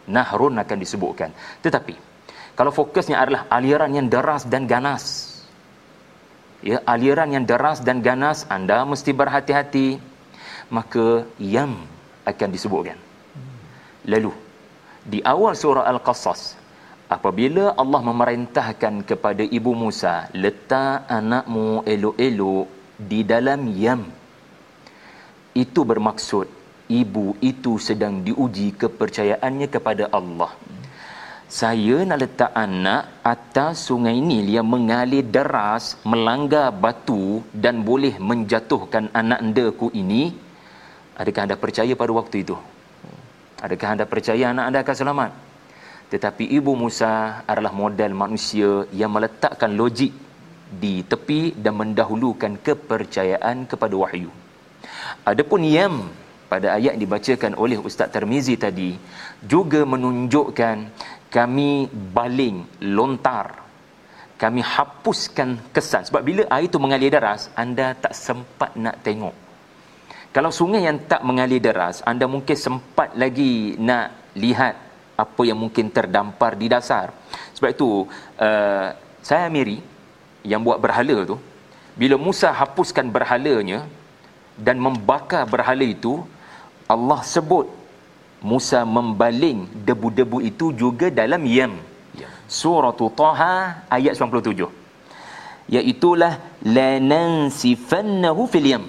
Nahrun 0.09 0.57
akan 0.59 0.77
disebutkan. 0.81 1.29
Tetapi 1.61 1.95
kalau 2.53 2.69
fokusnya 2.69 3.17
adalah 3.17 3.49
aliran 3.49 3.91
yang 3.93 4.07
deras 4.09 4.45
dan 4.45 4.69
ganas. 4.69 5.31
Ya, 6.63 6.79
aliran 6.87 7.29
yang 7.35 7.43
deras 7.43 7.83
dan 7.83 7.99
ganas, 7.99 8.47
anda 8.47 8.85
mesti 8.87 9.11
berhati-hati. 9.11 9.99
Maka 10.71 11.27
yam 11.37 11.85
akan 12.25 12.49
disebutkan. 12.49 12.97
Lalu 14.07 14.31
di 15.03 15.19
awal 15.23 15.53
surah 15.53 15.85
Al-Qasas 15.91 16.55
apabila 17.11 17.75
Allah 17.75 18.01
memerintahkan 18.01 19.03
kepada 19.03 19.43
ibu 19.43 19.75
Musa 19.75 20.31
letak 20.33 21.05
anakmu 21.11 21.83
elok-elok 21.83 22.82
di 23.11 23.21
dalam 23.31 23.69
yam 23.83 24.01
itu 25.53 25.81
bermaksud 25.91 26.47
ibu 26.89 27.25
itu 27.39 27.77
sedang 27.87 28.23
diuji 28.27 28.73
kepercayaannya 28.81 29.67
kepada 29.75 30.09
Allah 30.19 30.51
saya 31.53 32.01
nak 32.07 32.19
letak 32.23 32.51
anak 32.57 33.21
atas 33.21 33.85
sungai 33.87 34.17
ini 34.17 34.41
yang 34.55 34.65
mengalir 34.65 35.21
deras 35.21 35.99
melanggar 36.01 36.73
batu 36.73 37.45
dan 37.53 37.85
boleh 37.85 38.17
menjatuhkan 38.17 39.13
anak 39.13 39.39
endaku 39.45 39.93
ini 39.93 40.23
Adakah 41.13 41.41
anda 41.45 41.57
percaya 41.57 41.93
pada 41.93 42.09
waktu 42.09 42.41
itu? 42.41 42.57
Adakah 43.61 43.87
anda 43.93 44.05
percaya 44.09 44.49
anak 44.49 44.65
anda 44.65 44.79
akan 44.81 44.95
selamat? 44.97 45.31
Tetapi 46.09 46.43
ibu 46.57 46.73
Musa 46.73 47.45
adalah 47.45 47.69
model 47.69 48.17
manusia 48.17 48.85
yang 48.89 49.13
meletakkan 49.13 49.77
logik 49.77 50.09
di 50.79 51.05
tepi 51.05 51.53
dan 51.57 51.77
mendahulukan 51.77 52.59
kepercayaan 52.61 53.69
kepada 53.69 53.95
wahyu. 53.97 54.31
Adapun 55.23 55.63
yam 55.67 56.09
pada 56.47 56.77
ayat 56.77 56.95
yang 56.95 57.03
dibacakan 57.05 57.53
oleh 57.57 57.77
Ustaz 57.81 58.09
Termizi 58.13 58.55
tadi 58.57 58.93
juga 59.41 59.85
menunjukkan 59.85 60.75
kami 61.33 61.89
baling, 61.89 62.85
lontar, 62.93 63.63
kami 64.37 64.61
hapuskan 64.61 65.73
kesan. 65.73 66.05
Sebab 66.05 66.21
bila 66.21 66.43
air 66.53 66.69
itu 66.69 66.77
mengalir 66.77 67.09
deras, 67.09 67.49
anda 67.57 67.97
tak 67.97 68.13
sempat 68.13 68.77
nak 68.77 69.01
tengok 69.01 69.43
kalau 70.33 70.49
sungai 70.49 70.89
yang 70.89 71.05
tak 71.05 71.21
mengalir 71.21 71.61
deras, 71.61 72.01
anda 72.01 72.25
mungkin 72.25 72.57
sempat 72.57 73.13
lagi 73.13 73.77
nak 73.77 74.33
lihat 74.33 74.73
apa 75.13 75.41
yang 75.45 75.61
mungkin 75.61 75.93
terdampar 75.93 76.57
di 76.57 76.65
dasar. 76.65 77.13
Sebab 77.53 77.69
itu, 77.69 78.09
uh, 78.41 78.87
saya 79.21 79.45
Amiri 79.45 79.77
yang 80.51 80.61
buat 80.67 80.79
berhala 80.85 81.17
tu, 81.31 81.37
bila 81.99 82.15
Musa 82.25 82.49
hapuskan 82.61 83.07
berhalanya 83.15 83.79
dan 84.65 84.77
membakar 84.85 85.43
berhala 85.53 85.85
itu, 85.95 86.13
Allah 86.93 87.19
sebut 87.33 87.67
Musa 88.51 88.79
membaling 88.95 89.59
debu-debu 89.87 90.37
itu 90.51 90.75
juga 90.81 91.07
dalam 91.07 91.41
yam. 91.47 91.73
Ya. 92.21 92.27
Surah 92.59 92.91
Taha 93.19 93.87
ayat 93.97 94.19
97. 94.19 94.67
Iaitulah 95.73 96.33
lanansifannahu 96.77 98.43
fil 98.51 98.67
yam. 98.73 98.83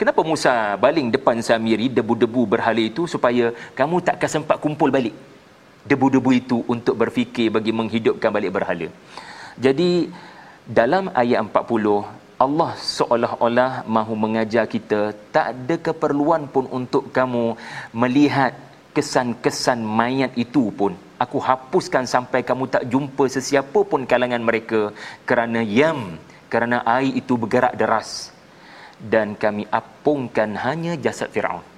Kenapa 0.00 0.20
Musa 0.26 0.74
baling 0.84 1.08
depan 1.14 1.38
Samiri 1.48 1.86
debu-debu 1.86 2.42
berhala 2.52 2.82
itu 2.90 3.04
supaya 3.14 3.52
kamu 3.78 3.96
takkan 4.08 4.30
sempat 4.36 4.56
kumpul 4.64 4.90
balik 4.96 5.14
debu-debu 5.90 6.30
itu 6.40 6.58
untuk 6.74 6.94
berfikir 7.02 7.48
bagi 7.56 7.72
menghidupkan 7.78 8.30
balik 8.36 8.52
berhala. 8.56 8.88
Jadi 9.64 9.90
dalam 10.78 11.10
ayat 11.20 11.42
40 11.50 12.38
Allah 12.44 12.70
seolah-olah 12.78 13.72
mahu 13.94 14.14
mengajar 14.24 14.64
kita 14.74 15.00
tak 15.34 15.46
ada 15.52 15.76
keperluan 15.86 16.46
pun 16.54 16.70
untuk 16.78 17.10
kamu 17.16 17.58
melihat 18.02 18.54
kesan-kesan 18.94 19.82
mayat 20.00 20.32
itu 20.44 20.70
pun 20.78 20.94
aku 21.24 21.38
hapuskan 21.48 22.06
sampai 22.14 22.46
kamu 22.50 22.70
tak 22.74 22.86
jumpa 22.92 23.24
sesiapa 23.36 23.80
pun 23.90 24.06
kalangan 24.12 24.42
mereka 24.48 24.94
kerana 25.26 25.60
yam 25.80 26.00
kerana 26.52 26.78
air 26.96 27.18
itu 27.20 27.34
bergerak 27.42 27.74
deras 27.74 28.30
dan 29.14 29.34
kami 29.42 29.66
apungkan 29.80 30.54
hanya 30.64 30.94
jasad 31.04 31.34
Firaun. 31.34 31.69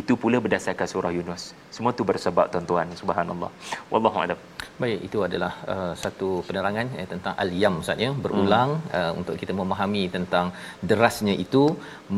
Itu 0.00 0.12
pula 0.22 0.38
berdasarkan 0.44 0.86
surah 0.92 1.12
Yunus. 1.16 1.42
Semua 1.76 1.92
tu 1.98 2.04
bersebab 2.10 2.46
tuan-tuan. 2.52 2.88
Subhanallah. 3.00 3.50
Wallahu 3.92 4.18
a'lam. 4.22 4.38
Baik, 4.82 4.98
itu 5.08 5.18
adalah 5.26 5.52
uh, 5.74 5.92
satu 6.02 6.28
penerangan 6.46 6.86
eh, 7.00 7.06
tentang 7.12 7.34
al-yam 7.44 7.74
Ustaz 7.82 8.02
ya, 8.04 8.10
berulang 8.24 8.70
hmm. 8.76 8.90
uh, 8.98 9.12
untuk 9.18 9.34
kita 9.42 9.52
memahami 9.60 10.02
tentang 10.16 10.46
derasnya 10.88 11.34
itu 11.44 11.62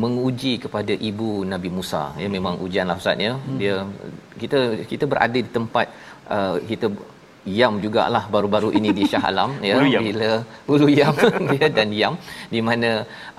menguji 0.02 0.54
kepada 0.64 0.94
ibu 1.10 1.30
Nabi 1.52 1.70
Musa. 1.76 2.02
Ya 2.22 2.28
memang 2.36 2.56
ujianlah 2.66 2.98
Ustaz 3.02 3.26
ya. 3.26 3.32
Hmm. 3.38 3.58
Dia 3.62 3.76
kita 4.42 4.60
kita 4.90 5.04
berada 5.12 5.38
di 5.46 5.50
tempat 5.58 5.86
uh, 6.36 6.56
kita 6.70 6.88
yam 7.60 7.74
jugalah 7.84 8.24
baru-baru 8.34 8.70
ini 8.78 8.90
di 8.98 9.04
Shah 9.10 9.22
Alam 9.30 9.50
ya 9.68 9.74
ulu 9.78 9.90
bila 10.06 10.30
ulu 10.72 10.86
yam 11.00 11.14
ya 11.58 11.66
dan 11.78 11.90
yam 12.00 12.14
di 12.54 12.60
mana 12.68 12.90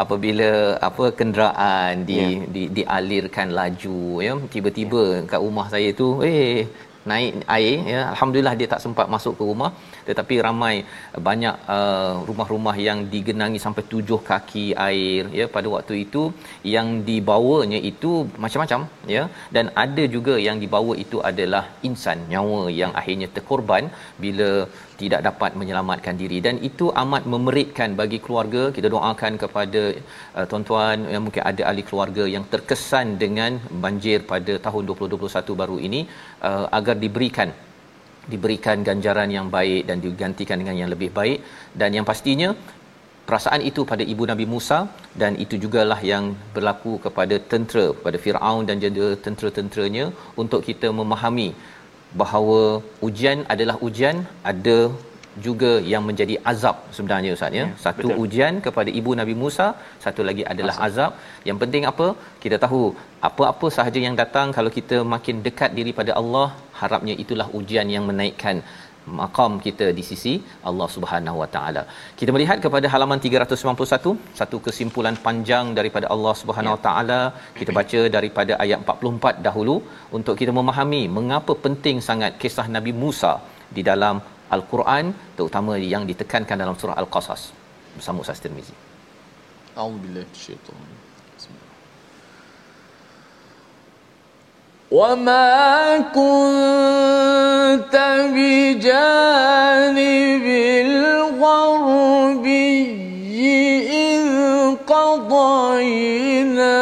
apabila 0.04 0.52
apa 0.90 1.06
kenderaan 1.20 2.06
di, 2.10 2.20
yeah. 2.20 2.46
di 2.56 2.64
dialirkan 2.78 3.50
laju 3.60 4.00
ya 4.28 4.34
tiba-tiba 4.56 5.04
yeah. 5.10 5.26
kat 5.32 5.42
rumah 5.48 5.68
saya 5.74 5.90
tu 6.02 6.10
eh 6.34 6.68
naik 7.10 7.34
air 7.56 7.78
ya 7.94 8.02
alhamdulillah 8.14 8.56
dia 8.60 8.68
tak 8.74 8.82
sempat 8.86 9.08
masuk 9.16 9.34
ke 9.40 9.44
rumah 9.50 9.72
tetapi 10.10 10.36
ramai 10.48 10.76
banyak 11.30 11.56
uh, 11.76 12.14
rumah-rumah 12.30 12.76
yang 12.88 13.00
digenangi 13.14 13.60
sampai 13.66 13.84
tujuh 13.94 14.20
kaki 14.30 14.66
air 14.88 15.24
ya 15.40 15.46
pada 15.56 15.68
waktu 15.76 15.96
itu 16.06 16.24
yang 16.76 16.88
dibawanya 17.10 17.80
itu 17.92 18.12
macam-macam 18.44 18.82
ya. 19.16 19.24
Dan 19.56 19.66
ada 19.86 20.04
juga 20.16 20.36
yang 20.48 20.60
dibawa 20.64 20.94
itu 21.06 21.20
adalah 21.32 21.64
insan 21.90 22.20
nyawa 22.34 22.62
yang 22.82 22.94
akhirnya 23.02 23.30
terkorban 23.38 23.86
bila 24.26 24.50
tidak 25.02 25.22
dapat 25.28 25.52
menyelamatkan 25.60 26.16
diri. 26.22 26.38
Dan 26.46 26.56
itu 26.70 26.86
amat 27.04 27.24
memeritkan 27.34 27.90
bagi 28.02 28.20
keluarga. 28.26 28.64
Kita 28.78 28.88
doakan 28.96 29.34
kepada 29.44 29.84
uh, 30.38 30.46
tuan-tuan 30.52 31.08
yang 31.14 31.24
mungkin 31.26 31.44
ada 31.52 31.64
ahli 31.70 31.84
keluarga 31.90 32.26
yang 32.36 32.46
terkesan 32.54 33.08
dengan 33.24 33.52
banjir 33.86 34.20
pada 34.34 34.56
tahun 34.68 34.84
2021 34.92 35.62
baru 35.64 35.78
ini 35.88 36.02
uh, 36.50 36.66
agar 36.80 36.96
diberikan 37.06 37.52
diberikan 38.34 38.86
ganjaran 38.88 39.30
yang 39.38 39.48
baik 39.56 39.82
dan 39.90 39.98
digantikan 40.06 40.58
dengan 40.62 40.76
yang 40.82 40.90
lebih 40.94 41.10
baik. 41.20 41.40
Dan 41.80 41.98
yang 41.98 42.06
pastinya 42.12 42.50
perasaan 43.30 43.62
itu 43.70 43.82
pada 43.92 44.04
ibu 44.14 44.24
Nabi 44.32 44.46
Musa 44.54 44.78
dan 45.22 45.34
itu 45.44 45.56
jugalah 45.64 46.00
yang 46.12 46.26
berlaku 46.56 46.94
kepada 47.06 47.36
tentera 47.52 47.86
kepada 47.98 48.18
Firaun 48.24 48.64
dan 48.70 48.78
juga 48.86 49.08
tentera-tenteranya 49.26 50.06
untuk 50.42 50.62
kita 50.70 50.90
memahami 51.00 51.50
bahawa 52.22 52.62
ujian 53.08 53.40
adalah 53.54 53.76
ujian 53.88 54.18
ada 54.52 54.78
juga 55.46 55.72
yang 55.92 56.04
menjadi 56.10 56.36
azab 56.52 56.78
sebenarnya 56.96 57.32
ustaz 57.38 57.58
ya. 57.60 57.66
ya 57.66 57.78
satu 57.86 58.08
betul. 58.10 58.22
ujian 58.24 58.54
kepada 58.66 58.90
ibu 59.00 59.12
Nabi 59.22 59.36
Musa, 59.44 59.68
satu 60.06 60.24
lagi 60.30 60.44
adalah 60.54 60.76
azab. 60.88 61.12
azab. 61.14 61.46
Yang 61.50 61.58
penting 61.64 61.86
apa? 61.92 62.08
Kita 62.44 62.58
tahu 62.66 62.82
apa-apa 63.30 63.68
sahaja 63.78 64.00
yang 64.08 64.18
datang 64.24 64.50
kalau 64.58 64.72
kita 64.78 65.00
makin 65.16 65.38
dekat 65.48 65.72
diri 65.80 65.94
pada 66.02 66.14
Allah, 66.22 66.48
harapnya 66.82 67.16
itulah 67.24 67.48
ujian 67.60 67.90
yang 67.96 68.06
menaikkan 68.12 68.58
maqam 69.20 69.54
kita 69.66 69.86
di 69.98 70.04
sisi 70.10 70.34
Allah 70.70 70.88
Subhanahu 70.96 71.38
Wa 71.42 71.50
Taala. 71.56 71.84
Kita 72.20 72.32
melihat 72.36 72.58
kepada 72.66 72.88
halaman 72.94 73.20
391, 73.26 74.16
satu 74.40 74.58
kesimpulan 74.68 75.16
panjang 75.28 75.68
daripada 75.80 76.08
Allah 76.16 76.34
Subhanahu 76.42 76.76
Wa 76.76 76.82
Taala. 76.88 77.22
Kita 77.60 77.74
baca 77.80 78.02
daripada 78.18 78.56
ayat 78.66 78.80
44 78.86 79.48
dahulu 79.48 79.78
untuk 80.20 80.36
kita 80.42 80.54
memahami 80.60 81.04
mengapa 81.20 81.56
penting 81.66 82.00
sangat 82.10 82.34
kisah 82.44 82.68
Nabi 82.78 82.94
Musa 83.04 83.34
di 83.78 83.84
dalam 83.92 84.18
Al-Quran 84.50 85.14
terutama 85.38 85.78
yang 85.78 86.04
ditekankan 86.10 86.58
dalam 86.58 86.76
surah 86.78 86.98
Al-Qasas. 86.98 87.54
Bersama 87.96 88.22
Ustaz 88.26 88.42
Tirmizi. 88.42 88.74
A'udzubillahi 89.78 90.26
minasyaitanir 90.26 91.00
وما 94.92 95.98
كنت 96.18 97.94
بجانب 98.34 99.96
الغربي 100.86 102.74
اذ 103.94 104.26
قضينا 104.90 106.80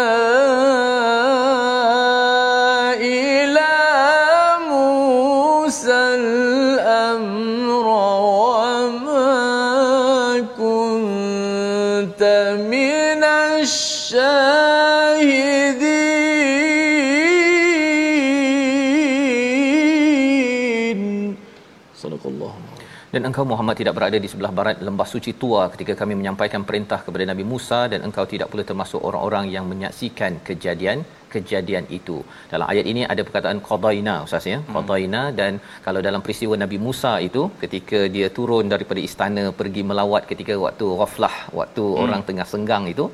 dan 23.18 23.28
engkau 23.30 23.46
Muhammad 23.52 23.76
tidak 23.82 23.94
berada 23.98 24.18
di 24.24 24.30
sebelah 24.32 24.52
barat 24.58 24.78
lembah 24.88 25.08
suci 25.12 25.32
tua 25.42 25.62
ketika 25.74 25.94
kami 26.02 26.14
menyampaikan 26.20 26.62
perintah 26.70 27.00
kepada 27.06 27.24
Nabi 27.30 27.44
Musa 27.52 27.80
dan 27.92 28.00
engkau 28.08 28.26
tidak 28.34 28.48
pula 28.52 28.64
termasuk 28.72 29.02
orang-orang 29.10 29.46
yang 29.56 29.66
menyaksikan 29.72 30.34
kejadian 30.48 31.00
kejadian 31.34 31.86
itu. 31.98 32.18
Dalam 32.52 32.68
ayat 32.74 32.86
ini 32.92 33.02
ada 33.14 33.22
perkataan 33.28 33.58
qadaina 33.70 34.14
ustaz 34.26 34.46
ya. 34.52 34.58
Hmm. 34.60 34.74
Qadaina 34.76 35.24
dan 35.40 35.54
kalau 35.86 36.02
dalam 36.08 36.22
peristiwa 36.26 36.56
Nabi 36.64 36.78
Musa 36.86 37.14
itu 37.30 37.42
ketika 37.64 38.02
dia 38.16 38.28
turun 38.38 38.68
daripada 38.74 39.02
istana 39.08 39.46
pergi 39.62 39.84
melawat 39.90 40.24
ketika 40.32 40.56
waktu 40.66 40.88
ghaflah 41.02 41.36
waktu 41.62 41.86
hmm. 41.88 42.04
orang 42.04 42.22
tengah 42.30 42.48
senggang 42.54 42.86
itu 42.94 43.08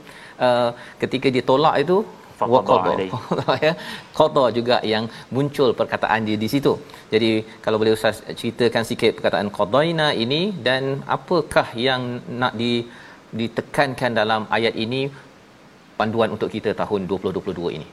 uh, 0.48 0.70
ketika 1.04 1.30
dia 1.38 1.46
tolak 1.52 1.78
itu 1.86 1.98
waqada 2.40 2.92
ya. 3.68 3.74
Qada 4.20 4.46
juga 4.58 4.78
yang 4.94 5.06
muncul 5.36 5.70
perkataan 5.80 6.28
dia 6.28 6.38
di 6.44 6.48
situ. 6.54 6.74
Jadi 7.14 7.32
kalau 7.64 7.78
boleh 7.82 7.96
ustaz 7.98 8.20
ceritakan 8.40 8.84
sikit 8.90 9.12
perkataan 9.18 9.50
qadaina 9.58 10.08
ini 10.26 10.42
dan 10.68 11.04
apakah 11.18 11.68
yang 11.88 12.02
nak 12.42 12.56
di 12.62 12.74
ditekankan 13.42 14.12
dalam 14.22 14.42
ayat 14.58 14.76
ini 14.86 15.02
panduan 16.00 16.30
untuk 16.36 16.50
kita 16.56 16.72
tahun 16.82 17.10
2022 17.10 17.78
ini? 17.78 17.88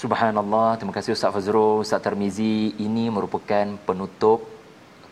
Subhanallah, 0.00 0.76
terima 0.78 0.92
kasih 0.96 1.12
Ustaz 1.16 1.32
Fazrul, 1.34 1.80
Ustaz 1.84 2.02
Tarmizi. 2.04 2.74
Ini 2.86 3.04
merupakan 3.16 3.66
penutup 3.88 4.40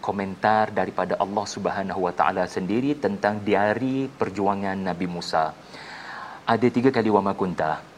komentar 0.07 0.65
daripada 0.79 1.17
Allah 1.25 1.47
Subhanahu 1.55 2.01
Wa 2.07 2.13
Taala 2.19 2.45
sendiri 2.45 2.93
tentang 3.05 3.41
diari 3.49 4.11
perjuangan 4.21 4.77
Nabi 4.89 5.07
Musa. 5.09 5.45
Ada 6.45 6.69
tiga 6.69 6.93
kali 6.93 7.09
wama 7.09 7.33
kunta 7.33 7.94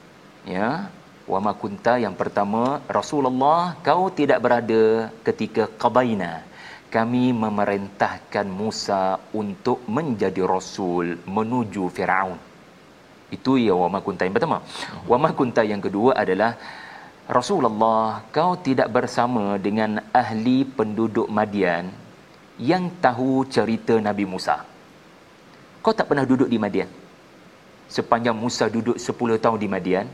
ya. 0.47 0.89
Wama 1.27 1.59
kunta 1.59 1.99
yang 1.99 2.15
pertama 2.15 2.79
Rasulullah 2.87 3.75
kau 3.83 4.07
tidak 4.15 4.39
berada 4.39 5.11
ketika 5.27 5.67
qabaina. 5.75 6.47
Kami 6.87 7.35
memerintahkan 7.35 8.47
Musa 8.47 9.19
untuk 9.35 9.83
menjadi 9.91 10.47
rasul 10.47 11.19
menuju 11.27 11.91
Firaun. 11.91 12.39
Itu 13.27 13.59
ya 13.59 13.75
wama 13.75 13.99
kunta 14.07 14.23
yang 14.23 14.39
pertama. 14.39 14.63
Wama 15.11 15.35
kunta 15.35 15.67
yang 15.67 15.83
kedua 15.83 16.15
adalah 16.15 16.55
Rasulullah 17.27 18.23
kau 18.31 18.55
tidak 18.55 18.87
bersama 18.95 19.59
dengan 19.59 19.99
ahli 20.15 20.63
penduduk 20.63 21.27
Madian 21.27 21.91
yang 22.63 22.87
tahu 23.03 23.51
cerita 23.51 23.99
Nabi 23.99 24.23
Musa. 24.23 24.63
Kau 25.83 25.91
tak 25.91 26.07
pernah 26.07 26.23
duduk 26.23 26.47
di 26.47 26.55
Madian? 26.55 26.87
Sepanjang 27.91 28.39
Musa 28.39 28.71
duduk 28.71 28.95
10 28.95 29.43
tahun 29.43 29.59
di 29.59 29.67
Madian 29.67 30.07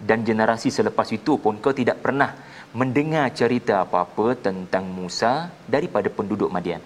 dan 0.00 0.20
generasi 0.28 0.68
selepas 0.68 1.08
itu 1.12 1.40
pun 1.40 1.56
kau 1.56 1.72
tidak 1.72 2.04
pernah 2.04 2.36
mendengar 2.76 3.32
cerita 3.32 3.84
apa-apa 3.84 4.36
tentang 4.36 4.84
Musa 4.84 5.48
daripada 5.64 6.12
penduduk 6.12 6.52
Madian. 6.52 6.82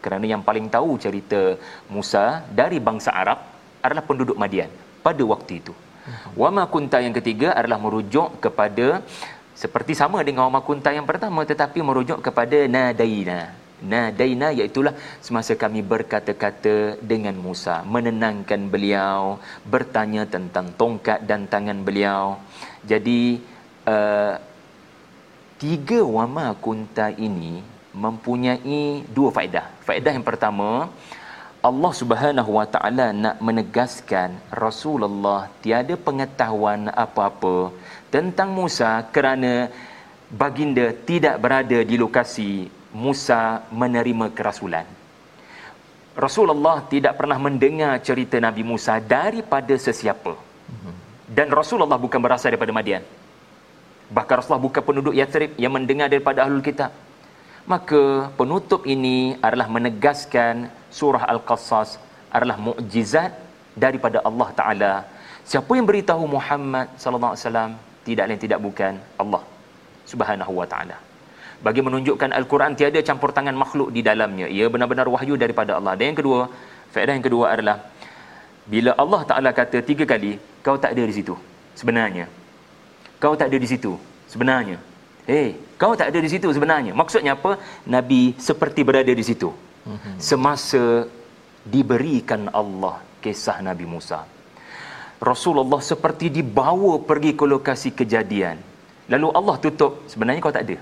Kerana 0.00 0.24
yang 0.24 0.40
paling 0.40 0.70
tahu 0.72 0.96
cerita 0.96 1.58
Musa 1.92 2.46
dari 2.48 2.78
bangsa 2.80 3.12
Arab 3.12 3.42
adalah 3.84 4.04
penduduk 4.06 4.38
Madian 4.38 4.70
pada 5.04 5.22
waktu 5.26 5.60
itu. 5.60 5.74
Wama 6.38 6.64
kunta 6.70 7.02
yang 7.02 7.12
ketiga 7.12 7.50
adalah 7.58 7.82
merujuk 7.82 8.38
kepada 8.38 9.02
seperti 9.56 9.92
sama 9.98 10.22
dengan 10.22 10.46
wama 10.46 10.62
kunta 10.62 10.94
yang 10.94 11.08
pertama 11.08 11.42
tetapi 11.42 11.82
merujuk 11.82 12.22
kepada 12.22 12.68
nadaina. 12.70 13.65
Nadaina 13.76 14.56
iaitulah 14.56 14.96
semasa 15.20 15.52
kami 15.52 15.84
berkata-kata 15.84 16.96
dengan 17.04 17.36
Musa, 17.36 17.84
menenangkan 17.84 18.72
beliau, 18.72 19.36
bertanya 19.68 20.24
tentang 20.24 20.72
tongkat 20.80 21.28
dan 21.28 21.44
tangan 21.44 21.84
beliau. 21.84 22.40
Jadi 22.88 23.36
uh, 23.84 24.40
tiga 25.60 26.00
wama 26.00 26.56
kunta 26.56 27.12
ini 27.12 27.60
mempunyai 27.92 29.04
dua 29.12 29.28
faedah. 29.28 29.68
Faedah 29.84 30.12
yang 30.16 30.24
pertama, 30.24 30.88
Allah 31.60 31.92
Subhanahu 31.92 32.50
Wa 32.56 32.66
Taala 32.68 33.12
nak 33.12 33.36
menegaskan 33.44 34.40
Rasulullah 34.48 35.52
tiada 35.60 36.00
pengetahuan 36.00 36.88
apa-apa 36.92 37.76
tentang 38.08 38.56
Musa 38.56 39.04
kerana 39.12 39.68
baginda 40.30 40.96
tidak 41.08 41.36
berada 41.42 41.78
di 41.82 41.96
lokasi 42.00 42.70
Musa 43.04 43.40
menerima 43.80 44.26
kerasulan. 44.36 44.86
Rasulullah 46.24 46.76
tidak 46.92 47.14
pernah 47.20 47.36
mendengar 47.46 47.92
cerita 48.08 48.36
Nabi 48.46 48.62
Musa 48.70 48.96
daripada 49.16 49.74
sesiapa. 49.86 50.32
Dan 51.36 51.52
Rasulullah 51.60 52.00
bukan 52.04 52.20
berasal 52.24 52.48
daripada 52.54 52.72
Madian. 52.72 53.04
Bahkan 54.16 54.34
Rasulullah 54.38 54.64
bukan 54.64 54.82
penduduk 54.88 55.14
Yathrib 55.20 55.52
yang 55.60 55.72
mendengar 55.76 56.08
daripada 56.08 56.46
Ahlul 56.46 56.64
Kitab. 56.68 56.90
Maka 57.72 58.32
penutup 58.38 58.88
ini 58.94 59.36
adalah 59.46 59.68
menegaskan 59.76 60.72
surah 60.98 61.28
Al-Qasas 61.32 62.00
adalah 62.32 62.56
mukjizat 62.68 63.34
daripada 63.84 64.18
Allah 64.28 64.48
Taala. 64.60 64.94
Siapa 65.50 65.70
yang 65.78 65.86
beritahu 65.90 66.24
Muhammad 66.36 66.86
sallallahu 67.02 67.34
alaihi 67.34 67.44
wasallam 67.44 67.70
tidak 68.06 68.24
lain 68.30 68.40
tidak 68.46 68.60
bukan 68.66 68.94
Allah 69.22 69.42
Subhanahu 70.10 70.52
wa 70.62 70.66
taala 70.72 71.05
bagi 71.66 71.80
menunjukkan 71.86 72.30
al-Quran 72.38 72.72
tiada 72.78 73.00
campur 73.08 73.30
tangan 73.36 73.56
makhluk 73.62 73.88
di 73.96 74.00
dalamnya. 74.08 74.46
Ia 74.56 74.66
benar-benar 74.72 75.06
wahyu 75.14 75.34
daripada 75.42 75.72
Allah. 75.78 75.92
Dan 75.98 76.14
yang 76.14 76.18
kedua 76.22 76.40
faedah 76.94 77.14
yang 77.18 77.26
kedua 77.28 77.44
adalah 77.54 77.76
bila 78.72 78.90
Allah 79.02 79.20
Taala 79.30 79.50
kata 79.60 79.78
tiga 79.90 80.04
kali 80.12 80.32
kau 80.66 80.76
tak 80.84 80.94
ada 80.94 81.02
di 81.10 81.14
situ. 81.18 81.34
Sebenarnya. 81.80 82.26
Kau 83.22 83.34
tak 83.40 83.48
ada 83.50 83.58
di 83.64 83.68
situ. 83.72 83.92
Sebenarnya. 84.32 84.78
Hey 85.30 85.48
kau 85.80 85.92
tak 86.00 86.08
ada 86.10 86.18
di 86.24 86.30
situ 86.32 86.48
sebenarnya. 86.56 86.92
Maksudnya 87.00 87.32
apa? 87.38 87.52
Nabi 87.94 88.22
seperti 88.48 88.80
berada 88.88 89.12
di 89.20 89.24
situ. 89.28 89.50
Semasa 90.28 90.84
diberikan 91.74 92.50
Allah 92.60 92.96
kisah 93.24 93.58
Nabi 93.68 93.86
Musa. 93.94 94.20
Rasulullah 95.30 95.80
seperti 95.90 96.26
dibawa 96.38 96.92
pergi 97.10 97.32
ke 97.38 97.44
lokasi 97.52 97.90
kejadian. 97.98 98.58
Lalu 99.12 99.28
Allah 99.38 99.56
tutup. 99.64 99.92
Sebenarnya 100.12 100.42
kau 100.46 100.54
tak 100.58 100.66
ada 100.68 100.76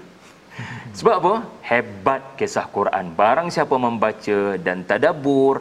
sebab 0.95 1.15
apa? 1.21 1.35
Hebat 1.67 2.23
kisah 2.39 2.67
Quran. 2.71 3.13
Barang 3.19 3.51
siapa 3.51 3.75
membaca 3.77 4.39
dan 4.57 4.87
tadabur, 4.87 5.61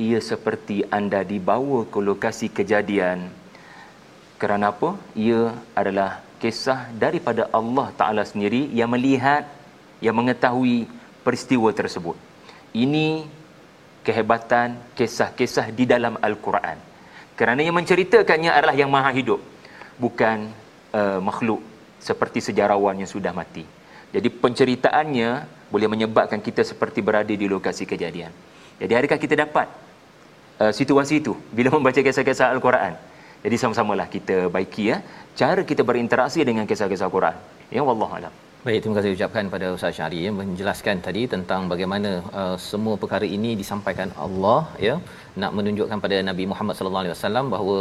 ia 0.00 0.18
seperti 0.18 0.82
anda 0.88 1.20
dibawa 1.20 1.84
ke 1.84 1.98
lokasi 2.00 2.48
kejadian. 2.48 3.28
Kerana 4.40 4.72
apa? 4.72 4.96
Ia 5.12 5.52
adalah 5.76 6.24
kisah 6.40 6.88
daripada 6.96 7.52
Allah 7.52 7.92
Ta'ala 7.92 8.24
sendiri 8.24 8.72
yang 8.72 8.88
melihat, 8.88 9.44
yang 10.00 10.16
mengetahui 10.16 10.88
peristiwa 11.20 11.68
tersebut. 11.76 12.16
Ini 12.72 13.28
kehebatan 14.00 14.96
kisah-kisah 14.96 15.68
di 15.76 15.84
dalam 15.84 16.16
Al-Quran. 16.16 16.80
Kerana 17.36 17.60
yang 17.60 17.76
menceritakannya 17.76 18.48
adalah 18.48 18.76
yang 18.76 18.88
maha 18.88 19.12
hidup. 19.12 19.40
Bukan 20.00 20.48
uh, 20.96 21.20
makhluk 21.20 21.60
seperti 22.00 22.40
sejarawan 22.40 22.96
yang 22.96 23.10
sudah 23.10 23.36
mati. 23.36 23.79
Jadi 24.14 24.28
penceritaannya 24.42 25.30
boleh 25.72 25.88
menyebabkan 25.92 26.40
kita 26.42 26.62
seperti 26.70 27.00
berada 27.08 27.30
di 27.42 27.46
lokasi 27.54 27.86
kejadian. 27.92 28.32
Jadi 28.82 28.92
adakah 28.98 29.18
kita 29.24 29.34
dapat 29.44 29.66
uh, 30.62 30.72
situasi 30.74 31.22
itu 31.22 31.32
bila 31.56 31.70
membaca 31.76 32.00
kisah-kisah 32.08 32.50
Al-Quran? 32.54 32.94
Jadi 33.40 33.56
sama-samalah 33.56 34.06
kita 34.14 34.36
baiki 34.54 34.84
ya 34.92 34.96
cara 35.40 35.62
kita 35.70 35.82
berinteraksi 35.90 36.40
dengan 36.48 36.64
kisah-kisah 36.70 37.06
Al-Quran. 37.08 37.36
Ya 37.76 37.82
wallahu 37.88 38.14
alam. 38.18 38.34
Baik, 38.60 38.78
terima 38.84 38.94
kasih 38.98 39.16
ucapkan 39.16 39.44
pada 39.52 39.66
Ustaz 39.76 39.96
Syari 39.96 40.18
ya 40.24 40.30
menjelaskan 40.38 40.96
tadi 41.06 41.22
tentang 41.34 41.60
bagaimana 41.72 42.10
uh, 42.40 42.56
semua 42.70 42.94
perkara 43.02 43.24
ini 43.36 43.50
disampaikan 43.60 44.08
Allah 44.24 44.68
ya 44.86 44.94
nak 45.42 45.52
menunjukkan 45.56 45.98
pada 46.04 46.16
Nabi 46.28 46.44
Muhammad 46.50 46.74
sallallahu 46.76 47.02
alaihi 47.04 47.14
wasallam 47.16 47.46
bahawa 47.54 47.78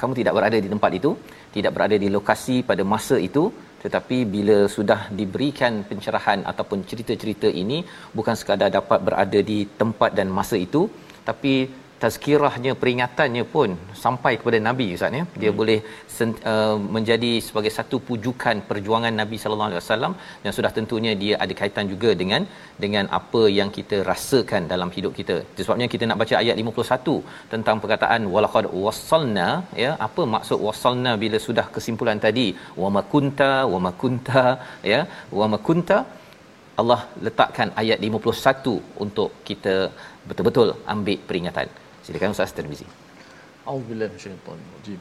kamu 0.00 0.12
tidak 0.20 0.34
berada 0.36 0.58
di 0.64 0.68
tempat 0.74 0.92
itu, 0.98 1.10
tidak 1.56 1.72
berada 1.76 1.96
di 2.04 2.08
lokasi 2.16 2.56
pada 2.70 2.82
masa 2.92 3.16
itu, 3.28 3.42
tetapi 3.84 4.16
bila 4.34 4.58
sudah 4.76 5.00
diberikan 5.18 5.72
pencerahan 5.88 6.40
ataupun 6.50 6.78
cerita-cerita 6.90 7.48
ini 7.62 7.78
bukan 8.18 8.36
sekadar 8.40 8.70
dapat 8.78 8.98
berada 9.06 9.40
di 9.50 9.58
tempat 9.80 10.10
dan 10.18 10.28
masa 10.38 10.56
itu 10.66 10.82
tapi 11.28 11.54
tazkirahnya 12.04 12.72
peringatannya 12.80 13.44
pun 13.54 13.70
sampai 14.04 14.32
kepada 14.40 14.58
nabi 14.68 14.86
ustaz 14.96 15.18
ya. 15.18 15.24
Dia 15.42 15.50
hmm. 15.50 15.58
boleh 15.60 15.78
sen, 16.16 16.30
uh, 16.52 16.76
menjadi 16.96 17.32
sebagai 17.48 17.72
satu 17.78 17.98
pujukan 18.08 18.56
perjuangan 18.70 19.14
nabi 19.20 19.36
sallallahu 19.42 19.70
alaihi 19.70 19.82
wasallam. 19.82 20.14
Dan 20.44 20.52
sudah 20.56 20.70
tentunya 20.78 21.12
dia 21.22 21.34
ada 21.44 21.54
kaitan 21.60 21.88
juga 21.92 22.10
dengan 22.22 22.44
dengan 22.84 23.06
apa 23.18 23.42
yang 23.58 23.70
kita 23.76 23.98
rasakan 24.10 24.62
dalam 24.72 24.90
hidup 24.96 25.14
kita. 25.20 25.36
Sebabnya 25.66 25.88
kita 25.94 26.06
nak 26.10 26.20
baca 26.22 26.34
ayat 26.42 26.58
51 26.64 27.52
tentang 27.54 27.78
perkataan 27.84 28.22
walaqad 28.34 28.68
wassalna 28.86 29.48
ya. 29.84 29.92
Apa 30.08 30.24
maksud 30.34 30.60
wassalna 30.66 31.14
bila 31.24 31.40
sudah 31.46 31.66
kesimpulan 31.76 32.20
tadi? 32.26 32.48
Wa 32.82 32.90
makunta 32.98 33.52
wa 33.74 33.80
makunta 33.88 34.44
ya. 34.92 35.00
Wa 35.40 35.48
makunta 35.54 35.98
Allah 36.80 37.00
letakkan 37.26 37.68
ayat 37.80 37.98
51 38.06 39.02
untuk 39.04 39.30
kita 39.48 39.74
betul-betul 40.28 40.68
ambil 40.94 41.18
peringatan. 41.30 41.68
Silakan 42.04 42.36
Ustaz 42.36 42.52
Tirmizi. 42.52 42.84
Auzubillahi 43.66 44.10
minasyaitanir 44.12 44.60
rajim. 44.76 45.00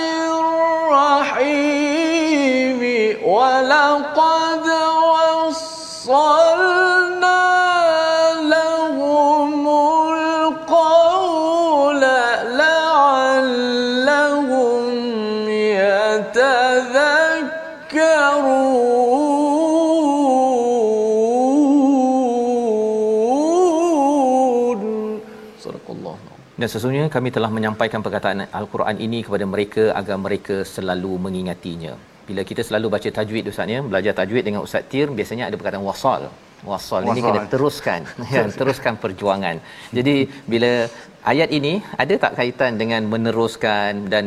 Dan 26.61 26.68
sesungguhnya 26.72 27.06
kami 27.14 27.28
telah 27.36 27.50
menyampaikan 27.56 28.00
perkataan 28.06 28.40
Al-Quran 28.58 28.96
ini 29.06 29.18
kepada 29.26 29.44
mereka 29.52 29.84
agar 30.00 30.16
mereka 30.24 30.56
selalu 30.74 31.12
mengingatinya. 31.26 31.92
Bila 32.28 32.42
kita 32.50 32.62
selalu 32.68 32.86
baca 32.94 33.11
tajwid 33.18 33.44
Ustaz 33.52 33.72
ya, 33.74 33.78
belajar 33.90 34.12
tajwid 34.18 34.44
dengan 34.48 34.61
Ustaz 34.66 34.82
Tir, 34.90 35.06
biasanya 35.18 35.44
ada 35.48 35.56
perkataan 35.61 35.84
wasal. 35.90 36.22
Wasal 36.70 37.08
ini 37.11 37.20
kena 37.26 37.44
teruskan, 37.52 38.00
ya, 38.34 38.42
teruskan 38.61 38.94
perjuangan. 39.04 39.56
Jadi 39.98 40.16
bila 40.52 40.72
ayat 41.32 41.50
ini 41.58 41.72
ada 42.02 42.14
tak 42.24 42.34
kaitan 42.40 42.76
dengan 42.82 43.08
meneruskan 43.12 44.04
dan 44.14 44.26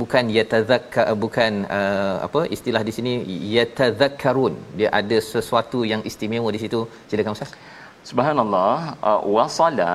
bukan 0.00 0.24
yatadzakkar 0.38 1.06
bukan 1.24 1.52
uh, 1.78 2.16
apa 2.26 2.40
istilah 2.56 2.82
di 2.88 2.92
sini 2.96 3.12
yatadzakkarun 3.54 4.54
dia 4.78 4.88
ada 5.00 5.18
sesuatu 5.32 5.78
yang 5.92 6.02
istimewa 6.10 6.50
di 6.56 6.60
situ 6.64 6.80
silakan 7.10 7.34
ustaz 7.38 7.54
Subhanallah, 8.10 8.74
uh, 9.08 9.20
wasala 9.36 9.92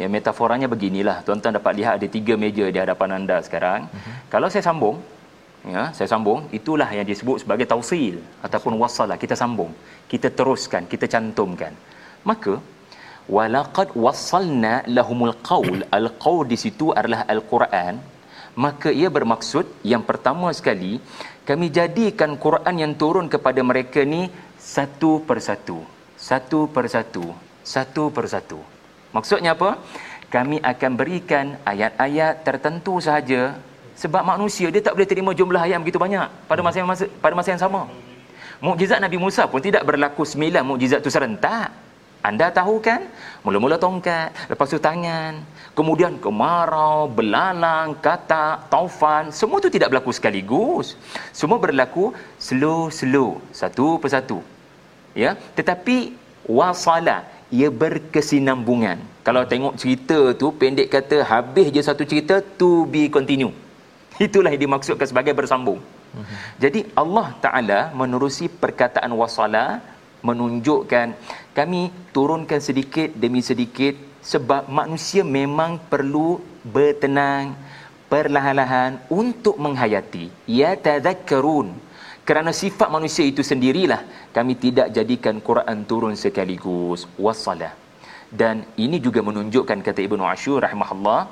ya 0.00 0.06
metaforanya 0.14 0.68
beginilah. 0.74 1.16
Tuan-tuan 1.26 1.54
dapat 1.58 1.72
lihat 1.78 1.92
ada 1.98 2.08
tiga 2.16 2.34
meja 2.42 2.66
di 2.74 2.78
hadapan 2.82 3.10
anda 3.18 3.36
sekarang. 3.46 3.80
Uh-huh. 3.96 4.14
Kalau 4.32 4.48
saya 4.52 4.64
sambung, 4.68 4.96
ya, 5.74 5.82
saya 5.96 6.08
sambung, 6.12 6.40
itulah 6.58 6.88
yang 6.98 7.06
disebut 7.12 7.36
sebagai 7.44 7.66
tausil 7.72 8.16
ataupun 8.46 8.74
wasala. 8.82 9.14
Kita 9.24 9.36
sambung, 9.42 9.72
kita 10.12 10.28
teruskan, 10.38 10.88
kita 10.92 11.06
cantumkan. 11.14 11.74
Maka 12.30 12.54
walaqad 13.36 13.92
wassalna 14.04 14.74
lahumul 14.96 15.34
qaul. 15.50 15.78
Al-qaul 15.98 16.44
di 16.52 16.58
situ 16.64 16.88
adalah 17.00 17.22
al-Quran. 17.34 17.94
Maka 18.64 18.88
ia 19.00 19.08
bermaksud 19.16 19.66
yang 19.92 20.02
pertama 20.08 20.48
sekali 20.58 20.92
kami 21.48 21.66
jadikan 21.78 22.34
Quran 22.44 22.76
yang 22.82 22.92
turun 23.02 23.26
kepada 23.34 23.60
mereka 23.70 24.00
ni 24.14 24.22
satu 24.74 25.10
persatu 25.28 25.78
satu 26.28 26.58
persatu 26.74 27.24
satu 27.74 28.04
persatu 28.16 28.58
maksudnya 29.16 29.52
apa? 29.56 29.80
Kami 30.30 30.62
akan 30.62 30.90
berikan 30.94 31.58
ayat-ayat 31.66 32.46
tertentu 32.46 33.02
sahaja 33.02 33.58
sebab 33.98 34.22
manusia 34.24 34.72
dia 34.72 34.80
tak 34.80 34.94
boleh 34.96 35.08
terima 35.10 35.30
jumlah 35.36 35.60
ayat 35.60 35.82
begitu 35.82 36.00
banyak 36.00 36.28
pada 36.48 36.60
masa 36.64 36.76
yang 36.80 36.88
masa, 36.88 37.04
pada 37.20 37.34
masa 37.36 37.48
yang 37.52 37.62
sama. 37.62 37.82
Mukjizat 38.64 39.00
Nabi 39.00 39.18
Musa 39.20 39.44
pun 39.50 39.60
tidak 39.60 39.82
berlaku 39.88 40.22
sembilan 40.24 40.62
mukjizat 40.64 41.00
tu 41.04 41.12
serentak. 41.12 41.68
Anda 42.20 42.52
tahu 42.52 42.84
kan? 42.84 43.08
Mula-mula 43.44 43.80
tongkat 43.80 44.52
lepas 44.52 44.68
tu 44.68 44.76
tangan 44.76 45.40
kemudian 45.72 46.20
kemarau 46.20 47.08
belalang 47.08 47.96
katak 48.04 48.68
taufan 48.68 49.32
semua 49.32 49.58
tu 49.64 49.72
tidak 49.72 49.88
berlaku 49.92 50.12
sekaligus. 50.12 51.00
Semua 51.32 51.56
berlaku 51.56 52.12
slow-slow 52.36 53.40
satu 53.56 53.96
persatu. 53.96 54.44
Ya? 55.16 55.32
Tetapi 55.56 56.12
wasala 56.44 57.24
ia 57.50 57.68
berkesinambungan. 57.68 58.98
Kalau 59.26 59.42
tengok 59.44 59.74
cerita 59.76 60.18
tu 60.40 60.54
pendek 60.54 60.88
kata 60.94 61.26
habis 61.26 61.68
je 61.74 61.82
satu 61.82 62.02
cerita 62.06 62.38
to 62.40 62.86
be 62.86 63.10
continue. 63.10 63.52
Itulah 64.26 64.50
yang 64.54 64.62
dimaksudkan 64.70 65.06
sebagai 65.10 65.34
bersambung. 65.34 65.82
Jadi 66.62 66.90
Allah 66.98 67.28
taala 67.38 67.80
menerusi 67.94 68.50
perkataan 68.50 69.14
wasala 69.14 69.78
menunjukkan 70.26 71.14
kami 71.54 71.94
turunkan 72.10 72.58
sedikit 72.58 73.14
demi 73.14 73.40
sedikit 73.40 73.94
sebab 74.20 74.66
manusia 74.68 75.22
memang 75.22 75.80
perlu 75.92 76.42
bertenang 76.66 77.54
perlahan-lahan 78.10 78.98
untuk 79.06 79.56
menghayati. 79.56 80.50
Ya 80.50 80.74
tadhakkarun 80.74 81.89
kerana 82.30 82.54
sifat 82.54 82.86
manusia 82.94 83.26
itu 83.26 83.42
sendirilah 83.42 84.30
kami 84.30 84.54
tidak 84.54 84.94
jadikan 84.94 85.42
Quran 85.42 85.78
turun 85.82 86.14
sekaligus. 86.14 87.02
Wassalah. 87.18 87.74
Dan 88.30 88.62
ini 88.78 89.02
juga 89.02 89.18
menunjukkan 89.26 89.82
kata 89.82 89.98
Ibnu 90.06 90.22
Ashur 90.22 90.62
rahimahullah 90.62 91.26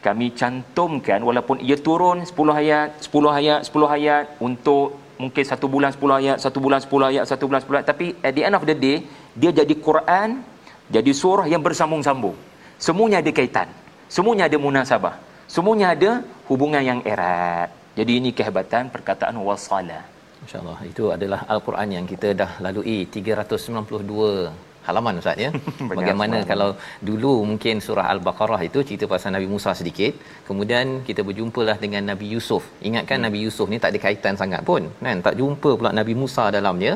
kami 0.00 0.32
cantumkan 0.32 1.20
walaupun 1.20 1.60
ia 1.60 1.76
turun 1.76 2.24
10 2.24 2.32
ayat 2.60 2.88
10 3.04 3.12
ayat 3.28 3.60
10 3.68 3.96
ayat 3.96 4.24
untuk 4.40 4.96
mungkin 5.20 5.44
satu 5.44 5.68
bulan 5.68 5.92
10 5.92 6.00
ayat 6.20 6.36
satu 6.40 6.58
bulan 6.64 6.80
10 6.80 7.10
ayat 7.12 7.24
satu 7.28 7.44
bulan 7.44 7.60
10 7.60 7.76
ayat 7.76 7.88
tapi 7.92 8.06
at 8.24 8.32
the 8.32 8.42
end 8.48 8.56
of 8.56 8.64
the 8.64 8.72
day 8.72 9.04
dia 9.36 9.52
jadi 9.52 9.74
Quran 9.88 10.40
jadi 10.88 11.12
surah 11.12 11.44
yang 11.44 11.60
bersambung-sambung. 11.60 12.32
Semuanya 12.80 13.20
ada 13.20 13.28
kaitan 13.36 13.68
semuanya 14.08 14.48
ada 14.48 14.56
munasabah 14.56 15.20
semuanya 15.44 15.92
ada 15.92 16.10
hubungan 16.48 16.80
yang 16.80 17.00
erat. 17.04 17.68
Jadi 17.92 18.12
ini 18.16 18.32
kehebatan 18.32 18.88
perkataan 18.88 19.36
wasalah 19.36 20.11
insyaallah. 20.44 20.78
Itu 20.90 21.04
adalah 21.16 21.40
al-Quran 21.54 21.88
yang 21.96 22.06
kita 22.12 22.28
dah 22.40 22.50
lalui 22.64 22.98
392 23.14 24.72
halaman 24.86 25.20
ustaz 25.20 25.38
ya. 25.44 25.50
Bagaimana 25.98 26.36
kalau 26.50 26.68
dulu 27.08 27.32
mungkin 27.50 27.78
surah 27.86 28.06
al-baqarah 28.12 28.60
itu 28.68 28.78
cerita 28.88 29.06
pasal 29.12 29.30
Nabi 29.36 29.48
Musa 29.54 29.70
sedikit 29.80 30.12
kemudian 30.48 30.86
kita 31.08 31.22
berjumpalah 31.28 31.76
dengan 31.84 32.02
Nabi 32.12 32.28
Yusuf. 32.34 32.64
Ingatkan 32.88 33.18
hmm. 33.18 33.26
Nabi 33.26 33.38
Yusuf 33.46 33.66
ni 33.72 33.78
tak 33.84 33.92
ada 33.94 34.00
kaitan 34.06 34.36
sangat 34.42 34.62
pun 34.70 34.84
kan? 35.06 35.18
Tak 35.26 35.36
jumpa 35.40 35.72
pula 35.78 35.92
Nabi 36.00 36.14
Musa 36.22 36.46
dalamnya. 36.58 36.94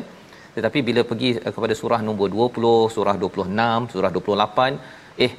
Tetapi 0.57 0.79
bila 0.87 1.01
pergi 1.09 1.29
eh, 1.37 1.53
kepada 1.55 1.73
surah 1.81 2.01
nombor 2.07 2.27
20 2.33 2.95
surah 2.95 3.15
26 3.23 3.93
surah 3.93 4.11
28 4.13 5.25
eh 5.25 5.31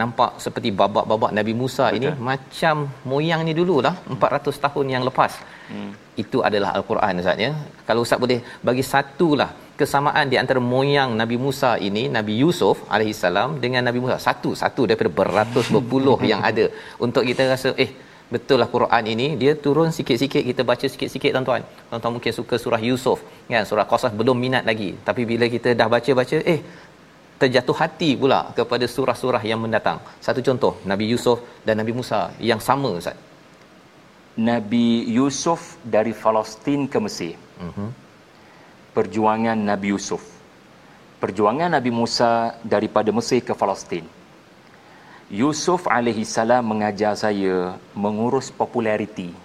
nampak 0.00 0.30
seperti 0.44 0.68
babak-babak 0.80 1.30
Nabi 1.38 1.52
Musa 1.60 1.86
Betul. 1.88 1.98
ini 1.98 2.08
macam 2.30 2.76
moyang 3.10 3.40
ni 3.46 3.52
dululah 3.60 3.94
400 4.08 4.64
tahun 4.64 4.86
yang 4.96 5.04
lepas. 5.10 5.34
Hmm. 5.66 5.92
itu 6.22 6.38
adalah 6.48 6.70
al-Quran 6.78 7.20
ustaz 7.20 7.38
ya. 7.44 7.50
Kalau 7.86 8.00
ustaz 8.04 8.18
boleh 8.22 8.38
bagi 8.66 8.84
satulah 8.90 9.48
kesamaan 9.80 10.26
di 10.32 10.36
antara 10.42 10.60
moyang 10.74 11.10
Nabi 11.20 11.36
Musa 11.44 11.70
ini 11.88 12.02
Nabi 12.16 12.34
Yusuf 12.42 12.76
alaihissalam 12.94 13.58
dengan 13.64 13.82
Nabi 13.88 14.00
Musa. 14.04 14.16
Satu 14.26 14.50
satu 14.62 14.82
daripada 14.88 15.10
beratus 15.20 15.66
berpuluh 15.74 16.18
yang 16.30 16.40
ada. 16.50 16.66
Untuk 17.06 17.24
kita 17.28 17.44
rasa 17.52 17.70
eh 17.84 17.90
betul 18.34 18.58
lah 18.62 18.68
Quran 18.76 19.04
ini 19.14 19.26
dia 19.42 19.52
turun 19.64 19.90
sikit-sikit 19.96 20.42
kita 20.50 20.62
baca 20.70 20.86
sikit-sikit 20.94 21.30
tuan-tuan. 21.36 21.62
Tuan-tuan 21.90 22.12
mungkin 22.16 22.32
suka 22.38 22.56
surah 22.64 22.80
Yusuf 22.88 23.18
kan? 23.52 23.66
Surah 23.70 23.86
Qasas 23.90 24.14
belum 24.20 24.38
minat 24.46 24.64
lagi. 24.70 24.90
Tapi 25.08 25.24
bila 25.32 25.46
kita 25.56 25.76
dah 25.80 25.88
baca-baca 25.96 26.38
eh 26.54 26.60
terjatuh 27.42 27.76
hati 27.82 28.10
pula 28.22 28.40
kepada 28.58 28.86
surah-surah 28.94 29.42
yang 29.50 29.60
mendatang 29.64 29.98
satu 30.26 30.40
contoh 30.48 30.72
Nabi 30.90 31.04
Yusuf 31.12 31.38
dan 31.66 31.76
Nabi 31.80 31.92
Musa 31.98 32.20
yang 32.50 32.60
sama 32.68 32.90
Ustaz 33.00 33.16
Nabi 34.50 35.04
Yusuf 35.18 35.80
dari 35.96 36.12
Palestin 36.24 36.88
ke 36.92 36.98
Mesir 37.06 37.34
uh-huh 37.68 38.06
perjuangan 38.96 39.60
Nabi 39.60 39.92
Yusuf. 39.92 40.24
Perjuangan 41.20 41.68
Nabi 41.76 41.92
Musa 41.92 42.56
daripada 42.64 43.12
Mesir 43.12 43.44
ke 43.44 43.52
Palestin. 43.52 44.08
Yusuf 45.28 45.84
alaihi 45.84 46.24
salam 46.24 46.64
mengajar 46.64 47.12
saya 47.12 47.76
mengurus 47.92 48.48
populariti, 48.48 49.36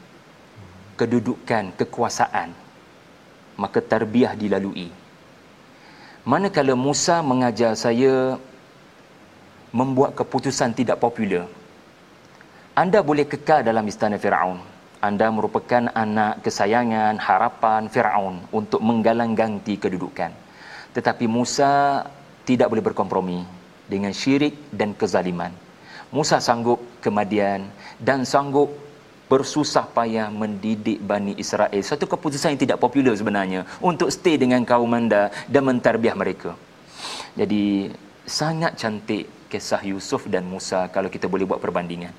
kedudukan, 0.95 1.75
kekuasaan. 1.75 2.55
Maka 3.59 3.83
tarbiyah 3.83 4.39
dilalui. 4.39 4.87
Manakala 6.22 6.78
Musa 6.78 7.26
mengajar 7.26 7.74
saya 7.74 8.38
membuat 9.74 10.13
keputusan 10.13 10.78
tidak 10.78 11.01
popular. 11.01 11.49
Anda 12.78 13.01
boleh 13.01 13.26
kekal 13.26 13.65
dalam 13.65 13.89
istana 13.89 14.22
Firaun, 14.22 14.61
anda 15.01 15.34
merupakan 15.34 15.89
anak 15.97 16.45
kesayangan, 16.45 17.17
harapan 17.17 17.89
Firaun 17.89 18.45
untuk 18.53 18.86
menggalang 18.86 19.34
ganti 19.34 19.74
kedudukan. 19.82 20.30
Tetapi 20.93 21.26
Musa 21.26 22.05
tidak 22.45 22.69
boleh 22.69 22.86
berkompromi 22.86 23.41
dengan 23.89 24.13
syirik 24.13 24.69
dan 24.69 24.93
kezaliman. 24.93 25.49
Musa 26.13 26.38
sanggup 26.38 27.01
kemadian 27.01 27.65
dan 27.97 28.30
sanggup 28.30 28.69
bersusah 29.32 29.86
payah 29.97 30.27
mendidik 30.41 30.99
Bani 31.11 31.34
Israel. 31.43 31.82
Satu 31.91 32.05
keputusan 32.13 32.51
yang 32.53 32.61
tidak 32.63 32.77
popular 32.84 33.13
sebenarnya 33.21 33.61
untuk 33.89 34.09
stay 34.15 34.36
dengan 34.43 34.61
kaum 34.71 34.91
anda 34.99 35.23
dan 35.53 35.63
mentarbiah 35.69 36.15
mereka. 36.21 36.51
Jadi 37.39 37.63
sangat 38.39 38.75
cantik 38.82 39.25
kisah 39.51 39.82
Yusuf 39.91 40.21
dan 40.34 40.43
Musa 40.53 40.79
kalau 40.95 41.09
kita 41.15 41.27
boleh 41.34 41.45
buat 41.49 41.59
perbandingan. 41.65 42.13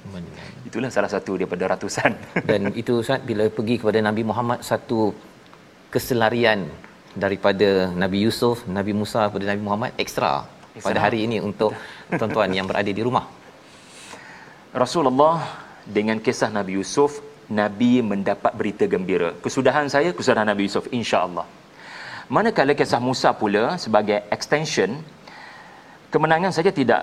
Itulah 0.69 0.91
salah 0.97 1.11
satu 1.15 1.41
daripada 1.41 1.65
ratusan. 1.73 2.13
Dan 2.49 2.69
itu 2.77 3.01
Ustaz 3.01 3.25
bila 3.31 3.45
pergi 3.59 3.81
kepada 3.81 3.99
Nabi 4.09 4.23
Muhammad 4.31 4.61
satu 4.71 5.17
keselarian 5.95 6.69
daripada 7.17 7.89
Nabi 8.03 8.19
Yusuf, 8.25 8.69
Nabi 8.79 8.93
Musa 9.01 9.29
kepada 9.29 9.45
Nabi 9.53 9.63
Muhammad 9.65 9.91
ekstra 10.05 10.45
pada 10.87 10.99
hari 11.05 11.25
ini 11.25 11.41
untuk 11.41 11.73
tuan-tuan 12.21 12.53
yang 12.53 12.69
berada 12.69 12.93
di 12.99 13.03
rumah. 13.09 13.25
Rasulullah 14.73 15.62
dengan 15.87 16.23
kisah 16.23 16.51
Nabi 16.51 16.79
Yusuf, 16.79 17.19
Nabi 17.51 18.01
mendapat 18.01 18.53
berita 18.55 18.85
gembira. 18.87 19.35
Kesudahan 19.43 19.91
saya, 19.91 20.15
kesudahan 20.15 20.49
Nabi 20.49 20.71
Yusuf, 20.71 20.87
insya-Allah. 20.89 21.45
Manakala 22.33 22.73
kisah 22.73 23.03
Musa 23.03 23.35
pula 23.37 23.77
sebagai 23.77 24.25
extension, 24.33 25.03
kemenangan 26.09 26.55
saja 26.55 26.71
tidak 26.73 27.03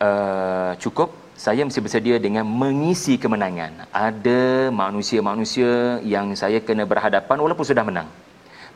uh, 0.00 0.72
cukup. 0.80 1.10
Saya 1.34 1.66
mesti 1.66 1.82
bersedia 1.82 2.16
dengan 2.22 2.46
mengisi 2.46 3.18
kemenangan. 3.18 3.90
Ada 3.90 4.70
manusia-manusia 4.70 5.98
yang 6.06 6.30
saya 6.38 6.62
kena 6.62 6.86
berhadapan 6.86 7.42
walaupun 7.42 7.66
sudah 7.66 7.82
menang. 7.82 8.06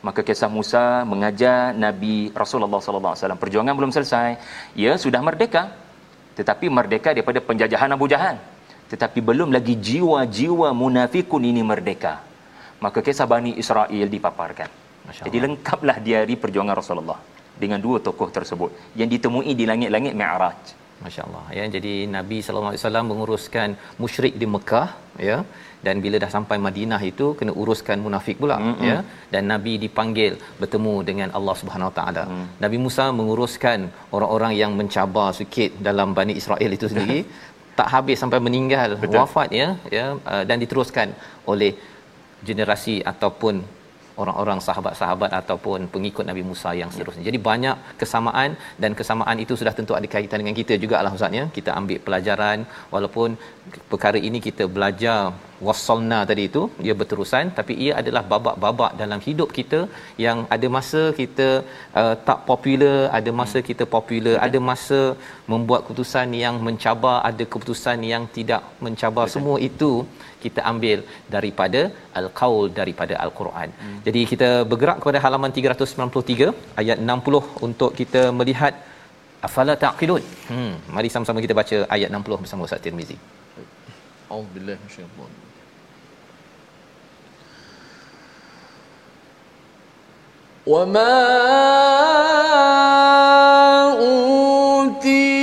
Maka 0.03 0.23
kisah 0.27 0.51
Musa 0.51 1.07
mengajar 1.07 1.71
Nabi 1.71 2.35
Rasulullah 2.35 2.83
sallallahu 2.83 3.15
alaihi 3.15 3.23
wasallam 3.23 3.39
perjuangan 3.39 3.73
belum 3.79 3.91
selesai. 3.95 4.29
Ya, 4.75 4.99
sudah 4.99 5.23
merdeka. 5.23 5.71
Tetapi 6.35 6.67
merdeka 6.67 7.15
daripada 7.15 7.39
penjajahan 7.39 7.95
Abu 7.95 8.11
Jahal. 8.11 8.39
Tetapi 8.91 9.19
belum 9.29 9.49
lagi 9.55 9.75
jiwa-jiwa 9.89 10.69
munafikun 10.81 11.43
ini 11.51 11.61
merdeka. 11.71 12.13
Maka 12.83 12.99
kisah 13.05 13.27
Bani 13.33 13.51
Israel 13.63 14.07
dipaparkan. 14.15 14.69
Jadi 15.25 15.37
lengkaplah 15.45 15.97
diari 16.07 16.35
perjuangan 16.43 16.75
Rasulullah 16.81 17.19
dengan 17.63 17.79
dua 17.85 17.97
tokoh 18.07 18.29
tersebut 18.37 18.71
yang 18.99 19.09
ditemui 19.13 19.53
di 19.59 19.65
langit-langit 19.71 20.13
Mi'raj. 20.21 20.61
Masya-Allah 21.03 21.43
ya. 21.57 21.65
Jadi 21.75 21.93
Nabi 22.17 22.37
sallallahu 22.43 22.71
alaihi 22.73 22.83
wasallam 22.83 23.05
menguruskan 23.11 23.69
musyrik 24.03 24.33
di 24.41 24.47
Mekah 24.53 24.87
ya 25.27 25.37
dan 25.85 25.95
bila 26.03 26.15
dah 26.23 26.31
sampai 26.35 26.57
Madinah 26.65 26.99
itu 27.09 27.25
kena 27.39 27.51
uruskan 27.61 27.97
munafik 28.05 28.35
pula 28.43 28.57
mm-hmm. 28.59 28.87
ya 28.89 28.97
dan 29.33 29.43
Nabi 29.51 29.73
dipanggil 29.83 30.33
bertemu 30.61 30.95
dengan 31.09 31.29
Allah 31.37 31.55
Subhanahu 31.61 31.89
Wa 31.91 31.95
Taala. 31.99 32.23
Mm. 32.31 32.45
Nabi 32.63 32.77
Musa 32.85 33.05
menguruskan 33.19 33.79
orang-orang 34.17 34.53
yang 34.61 34.73
mencabar 34.79 35.29
sikit 35.39 35.79
dalam 35.87 36.11
Bani 36.17 36.35
Israel 36.41 36.71
itu 36.77 36.87
sendiri 36.91 37.19
tak 37.79 37.87
habis 37.95 38.17
sampai 38.23 38.39
meninggal 38.47 38.89
Betul. 39.03 39.17
wafat 39.19 39.49
ya 39.61 39.67
ya 39.97 40.05
uh, 40.31 40.43
dan 40.49 40.57
diteruskan 40.63 41.09
oleh 41.51 41.71
generasi 42.47 42.95
ataupun 43.11 43.55
orang-orang 44.21 44.59
sahabat-sahabat 44.67 45.31
ataupun 45.41 45.87
pengikut 45.93 46.25
Nabi 46.29 46.43
Musa 46.49 46.69
yang 46.79 46.89
seterusnya. 46.93 47.23
Jadi 47.29 47.39
banyak 47.49 47.75
kesamaan 48.01 48.51
dan 48.83 48.91
kesamaan 48.99 49.37
itu 49.43 49.53
sudah 49.59 49.73
tentu 49.77 49.93
ada 49.99 50.07
kaitan 50.15 50.39
dengan 50.43 50.55
kita 50.61 50.75
juga 50.83 50.97
lah 51.05 51.11
Ustaz 51.17 51.39
ya. 51.39 51.45
Kita 51.57 51.71
ambil 51.79 51.99
pelajaran 52.07 52.67
walaupun 52.93 53.39
perkara 53.91 54.19
ini 54.29 54.41
kita 54.47 54.65
belajar 54.77 55.19
wasalna 55.67 56.19
tadi 56.29 56.43
itu 56.49 56.61
dia 56.85 56.93
berterusan 56.99 57.45
tapi 57.57 57.73
ia 57.85 57.93
adalah 58.01 58.23
babak-babak 58.31 58.91
dalam 59.01 59.19
hidup 59.27 59.49
kita 59.57 59.79
yang 60.25 60.39
ada 60.55 60.67
masa 60.75 61.01
kita 61.19 61.47
uh, 62.01 62.15
tak 62.27 62.39
popular, 62.49 62.97
ada 63.17 63.31
masa 63.39 63.59
kita 63.69 63.85
popular, 63.95 64.35
Betul. 64.37 64.45
ada 64.47 64.59
masa 64.69 64.99
membuat 65.51 65.81
keputusan 65.85 66.29
yang 66.43 66.55
mencabar, 66.67 67.17
ada 67.29 67.43
keputusan 67.53 67.99
yang 68.13 68.25
tidak 68.37 68.63
mencabar. 68.87 69.25
Betul. 69.25 69.35
Semua 69.35 69.57
itu 69.69 69.91
kita 70.43 70.61
ambil 70.71 70.99
daripada 71.35 71.81
al-qaul 72.19 72.65
daripada 72.79 73.15
al-Quran. 73.25 73.69
Hmm. 73.81 73.97
Jadi 74.07 74.21
kita 74.31 74.49
bergerak 74.71 74.99
kepada 75.01 75.19
halaman 75.25 75.51
393 75.57 76.79
ayat 76.83 76.97
60 77.09 77.43
untuk 77.67 77.91
kita 77.99 78.23
melihat 78.39 78.73
afala 79.47 79.75
taqilun. 79.83 80.23
Hmm, 80.53 80.73
mari 80.95 81.11
sama-sama 81.15 81.43
kita 81.47 81.57
baca 81.61 81.77
ayat 81.97 82.09
60 82.21 82.41
bersama 82.45 82.67
Ustaz 82.69 82.83
Tirmizi. 82.87 83.19
Auzubillahi 84.33 84.79
minasyaitanir 84.81 85.48
وما 90.68 91.14
أوتيتم 94.00 95.37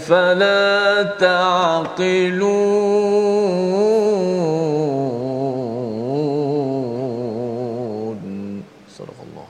أفلا 0.00 1.02
تعقلون 1.20 2.46
صدق 8.88 9.18
الله 9.26 9.46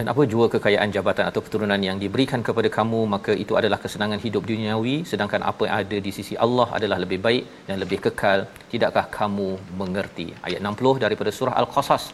Dan 0.00 0.08
apa 0.08 0.22
jua 0.32 0.46
kekayaan 0.48 0.88
jabatan 0.96 1.28
atau 1.28 1.40
keturunan 1.44 1.76
yang 1.76 2.00
diberikan 2.00 2.40
kepada 2.40 2.68
kamu 2.72 3.00
maka 3.14 3.32
itu 3.36 3.52
adalah 3.60 3.76
kesenangan 3.84 4.20
hidup 4.24 4.48
duniawi 4.48 5.04
sedangkan 5.04 5.44
apa 5.50 5.62
yang 5.68 5.76
ada 5.82 5.96
di 6.06 6.12
sisi 6.18 6.34
Allah 6.40 6.68
adalah 6.78 6.98
lebih 7.04 7.20
baik 7.26 7.44
dan 7.68 7.76
lebih 7.84 7.98
kekal 8.06 8.48
tidakkah 8.72 9.06
kamu 9.18 9.50
mengerti 9.80 10.28
ayat 10.46 10.60
60 10.64 11.04
daripada 11.04 11.30
surah 11.38 11.54
al-qasas 11.62 12.04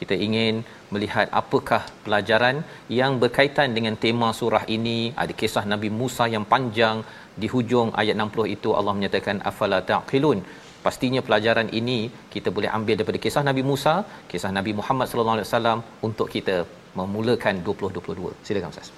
kita 0.00 0.14
ingin 0.26 0.54
melihat 0.94 1.26
apakah 1.40 1.82
pelajaran 2.04 2.56
yang 3.00 3.12
berkaitan 3.22 3.74
dengan 3.76 3.94
tema 4.04 4.28
surah 4.40 4.64
ini 4.76 4.98
ada 5.22 5.32
kisah 5.40 5.64
Nabi 5.72 5.90
Musa 6.00 6.26
yang 6.34 6.44
panjang 6.52 6.98
di 7.42 7.48
hujung 7.54 7.90
ayat 8.02 8.14
60 8.26 8.56
itu 8.56 8.70
Allah 8.78 8.94
menyatakan 8.98 9.38
afala 9.50 9.80
taqilun 9.90 10.40
pastinya 10.86 11.20
pelajaran 11.26 11.68
ini 11.80 11.98
kita 12.34 12.48
boleh 12.56 12.70
ambil 12.78 12.94
daripada 12.98 13.20
kisah 13.26 13.44
Nabi 13.50 13.64
Musa 13.70 13.94
kisah 14.30 14.52
Nabi 14.58 14.74
Muhammad 14.80 15.06
sallallahu 15.10 15.38
alaihi 15.38 15.50
wasallam 15.50 15.80
untuk 16.08 16.30
kita 16.36 16.56
memulakan 17.00 17.54
2022 17.66 18.32
silakan 18.48 18.72
ustaz 18.74 18.90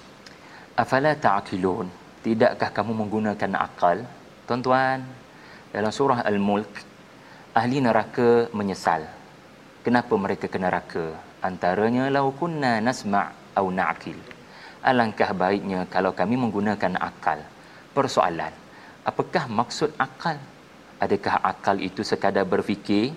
Afala 0.81 1.11
ta'qilun? 1.25 1.87
Tidakkah 2.23 2.69
kamu 2.77 2.91
menggunakan 3.01 3.51
akal? 3.65 3.97
Tuan-tuan, 4.47 5.03
dalam 5.75 5.91
surah 5.97 6.19
Al-Mulk, 6.29 6.71
ahli 7.59 7.77
neraka 7.87 8.47
menyesal. 8.59 9.03
Kenapa 9.81 10.13
mereka 10.13 10.45
kena 10.45 10.69
neraka? 10.69 11.17
Antaranya 11.41 12.05
lau 12.13 12.29
kunna 12.37 12.77
nasma' 12.77 13.57
au 13.57 13.73
na'qil. 13.73 14.13
Alangkah 14.85 15.33
baiknya 15.33 15.89
kalau 15.89 16.13
kami 16.13 16.37
menggunakan 16.37 17.01
akal. 17.01 17.41
Persoalan, 17.89 18.53
apakah 19.01 19.49
maksud 19.49 19.89
akal? 19.97 20.37
Adakah 21.01 21.41
akal 21.41 21.81
itu 21.81 22.05
sekadar 22.05 22.45
berfikir? 22.45 23.09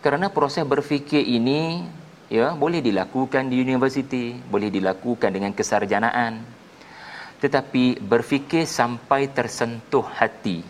Kerana 0.00 0.32
proses 0.32 0.64
berfikir 0.64 1.28
ini 1.28 1.84
ya 2.32 2.56
boleh 2.56 2.80
dilakukan 2.80 3.52
di 3.52 3.60
universiti, 3.60 4.32
boleh 4.32 4.72
dilakukan 4.72 5.28
dengan 5.28 5.52
kesarjanaan. 5.52 6.40
Tetapi 7.36 8.00
berfikir 8.00 8.64
sampai 8.64 9.28
tersentuh 9.28 10.08
hati 10.08 10.64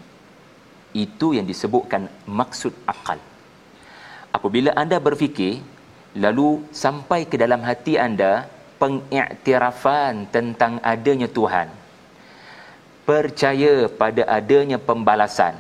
itu 0.99 1.27
yang 1.31 1.47
disebutkan 1.47 2.11
maksud 2.27 2.75
akal. 2.91 3.23
Apabila 4.33 4.72
anda 4.83 4.97
berfikir 4.97 5.61
lalu 6.16 6.64
sampai 6.72 7.24
ke 7.24 7.37
dalam 7.41 7.61
hati 7.64 7.97
anda 7.97 8.49
pengiktirafan 8.83 10.26
tentang 10.35 10.83
adanya 10.83 11.28
Tuhan. 11.30 11.68
Percaya 13.07 13.87
pada 14.01 14.22
adanya 14.39 14.78
pembalasan. 14.78 15.55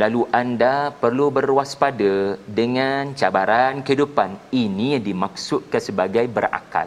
Lalu 0.00 0.22
anda 0.30 0.94
perlu 1.02 1.34
berwaspada 1.34 2.38
dengan 2.46 3.10
cabaran 3.18 3.82
kehidupan. 3.82 4.38
Ini 4.54 4.86
yang 4.98 5.04
dimaksudkan 5.10 5.82
sebagai 5.82 6.24
berakal. 6.30 6.86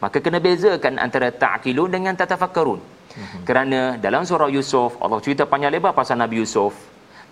Maka 0.00 0.22
kena 0.24 0.38
bezakan 0.40 0.96
antara 0.96 1.28
ta'qilun 1.28 1.90
dengan 1.92 2.14
tatafakkarun. 2.16 2.80
Mm-hmm. 2.80 3.42
Kerana 3.44 3.80
dalam 4.00 4.22
surah 4.22 4.48
Yusuf 4.48 4.96
Allah 5.02 5.20
cerita 5.20 5.44
panjang 5.44 5.74
lebar 5.74 5.92
pasal 5.92 6.16
Nabi 6.22 6.40
Yusuf 6.40 6.72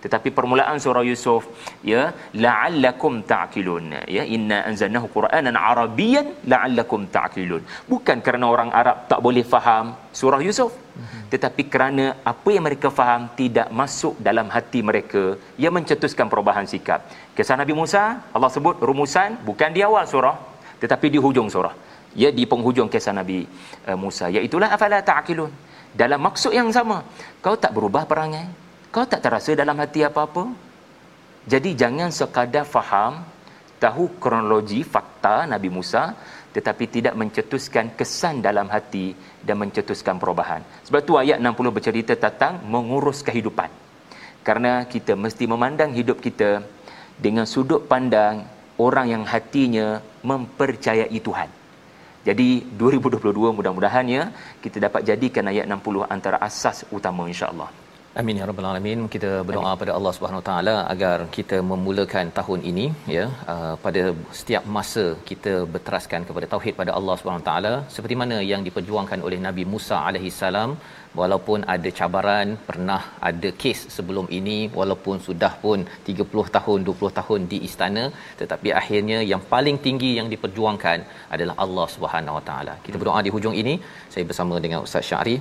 tetapi 0.03 0.29
permulaan 0.37 0.77
surah 0.83 1.03
Yusuf 1.09 1.43
ya 1.91 2.01
la'allakum 2.43 3.13
ta'qilun. 3.31 3.85
Ya 4.15 4.23
inna 4.35 4.57
anzalnahu 4.69 5.07
qur'anan 5.15 5.55
arabiyyan 5.69 6.27
la'allakum 6.51 7.09
ta'qilun. 7.15 7.63
Bukan 7.91 8.17
kerana 8.25 8.45
orang 8.55 8.69
Arab 8.81 8.97
tak 9.11 9.19
boleh 9.25 9.45
faham 9.53 9.97
surah 10.19 10.41
Yusuf 10.47 10.73
tetapi 11.33 11.63
kerana 11.73 12.05
apa 12.31 12.49
yang 12.55 12.65
mereka 12.67 12.89
faham 12.99 13.23
tidak 13.39 13.67
masuk 13.79 14.13
dalam 14.27 14.47
hati 14.55 14.81
mereka. 14.89 15.23
Yang 15.63 15.73
mencetuskan 15.77 16.29
perubahan 16.33 16.69
sikap. 16.73 17.01
Kisah 17.37 17.57
Nabi 17.63 17.73
Musa 17.81 18.03
Allah 18.35 18.51
sebut 18.57 18.77
rumusan 18.89 19.41
bukan 19.49 19.71
di 19.77 19.81
awal 19.89 20.05
surah 20.13 20.37
tetapi 20.83 21.09
di 21.15 21.21
hujung 21.25 21.49
surah. 21.55 21.73
Ya 22.21 22.29
di 22.37 22.45
penghujung 22.51 22.89
kisah 22.93 23.13
Nabi 23.17 23.39
uh, 23.89 23.97
Musa. 24.03 24.29
Iaitu 24.29 24.61
afala 24.61 25.01
ta'qilun. 25.11 25.51
Dalam 25.97 26.21
maksud 26.21 26.53
yang 26.53 26.69
sama 26.77 27.01
kau 27.41 27.57
tak 27.57 27.73
berubah 27.73 28.05
perangai 28.05 28.66
kau 28.97 29.05
tak 29.05 29.21
terasa 29.21 29.53
dalam 29.53 29.77
hati 29.77 30.01
apa-apa 30.01 30.49
jadi 31.45 31.69
jangan 31.85 32.09
sekadar 32.09 32.65
faham 32.65 33.21
tahu 33.77 34.17
kronologi 34.17 34.81
fakta 34.81 35.45
Nabi 35.45 35.69
Musa 35.69 36.17
tetapi 36.49 36.89
tidak 36.89 37.13
mencetuskan 37.13 37.93
kesan 37.93 38.41
dalam 38.41 38.65
hati 38.73 39.13
dan 39.45 39.61
mencetuskan 39.61 40.17
perubahan. 40.17 40.65
Sebab 40.89 41.01
tu 41.05 41.13
ayat 41.21 41.37
60 41.37 41.69
bercerita 41.77 42.17
tentang 42.17 42.65
mengurus 42.65 43.21
kehidupan. 43.21 43.69
Kerana 44.41 44.89
kita 44.89 45.13
mesti 45.13 45.45
memandang 45.45 45.93
hidup 45.93 46.17
kita 46.17 46.65
dengan 47.21 47.45
sudut 47.45 47.85
pandang 47.85 48.49
orang 48.81 49.13
yang 49.13 49.23
hatinya 49.29 50.01
mempercayai 50.25 51.19
Tuhan. 51.21 51.49
Jadi 52.25 52.65
2022 52.73 53.21
mudah-mudahannya 53.53 54.33
kita 54.65 54.81
dapat 54.81 55.05
jadikan 55.05 55.45
ayat 55.53 55.69
60 55.69 56.09
antara 56.09 56.41
asas 56.41 56.89
utama 56.89 57.29
insya-Allah. 57.29 57.86
Amin 58.21 58.39
ya 58.39 58.45
rabbal 58.49 58.67
alamin. 58.69 58.99
Kita 59.13 59.31
berdoa 59.47 59.65
Amin. 59.71 59.79
pada 59.81 59.91
Allah 59.97 60.11
Subhanahu 60.15 60.43
taala 60.47 60.73
agar 60.93 61.17
kita 61.35 61.57
memulakan 61.71 62.27
tahun 62.37 62.61
ini 62.69 62.85
ya 63.15 63.25
uh, 63.53 63.75
pada 63.83 64.03
setiap 64.39 64.63
masa 64.77 65.03
kita 65.29 65.53
berteraskan 65.73 66.23
kepada 66.29 66.47
tauhid 66.53 66.75
pada 66.79 66.91
Allah 66.99 67.15
Subhanahu 67.19 67.47
taala 67.49 67.73
seperti 67.95 68.15
mana 68.21 68.37
yang 68.51 68.63
diperjuangkan 68.67 69.21
oleh 69.27 69.39
Nabi 69.47 69.65
Musa 69.73 69.97
alaihi 70.07 70.31
salam 70.39 70.71
walaupun 71.19 71.59
ada 71.75 71.89
cabaran 71.99 72.47
pernah 72.69 73.01
ada 73.29 73.51
kes 73.61 73.79
sebelum 73.97 74.25
ini 74.39 74.57
walaupun 74.79 75.17
sudah 75.27 75.53
pun 75.65 75.79
30 76.09 76.55
tahun 76.57 76.79
20 76.89 77.17
tahun 77.19 77.41
di 77.53 77.59
istana 77.69 78.03
tetapi 78.41 78.71
akhirnya 78.81 79.21
yang 79.31 79.43
paling 79.53 79.79
tinggi 79.85 80.11
yang 80.19 80.29
diperjuangkan 80.33 80.99
adalah 81.35 81.57
Allah 81.65 81.87
Subhanahu 81.95 82.37
Wa 82.39 82.45
Taala. 82.49 82.75
Kita 82.87 82.97
berdoa 82.99 83.21
di 83.27 83.33
hujung 83.37 83.57
ini 83.63 83.75
saya 84.15 84.25
bersama 84.31 84.55
dengan 84.65 84.81
Ustaz 84.87 85.05
Syari 85.11 85.37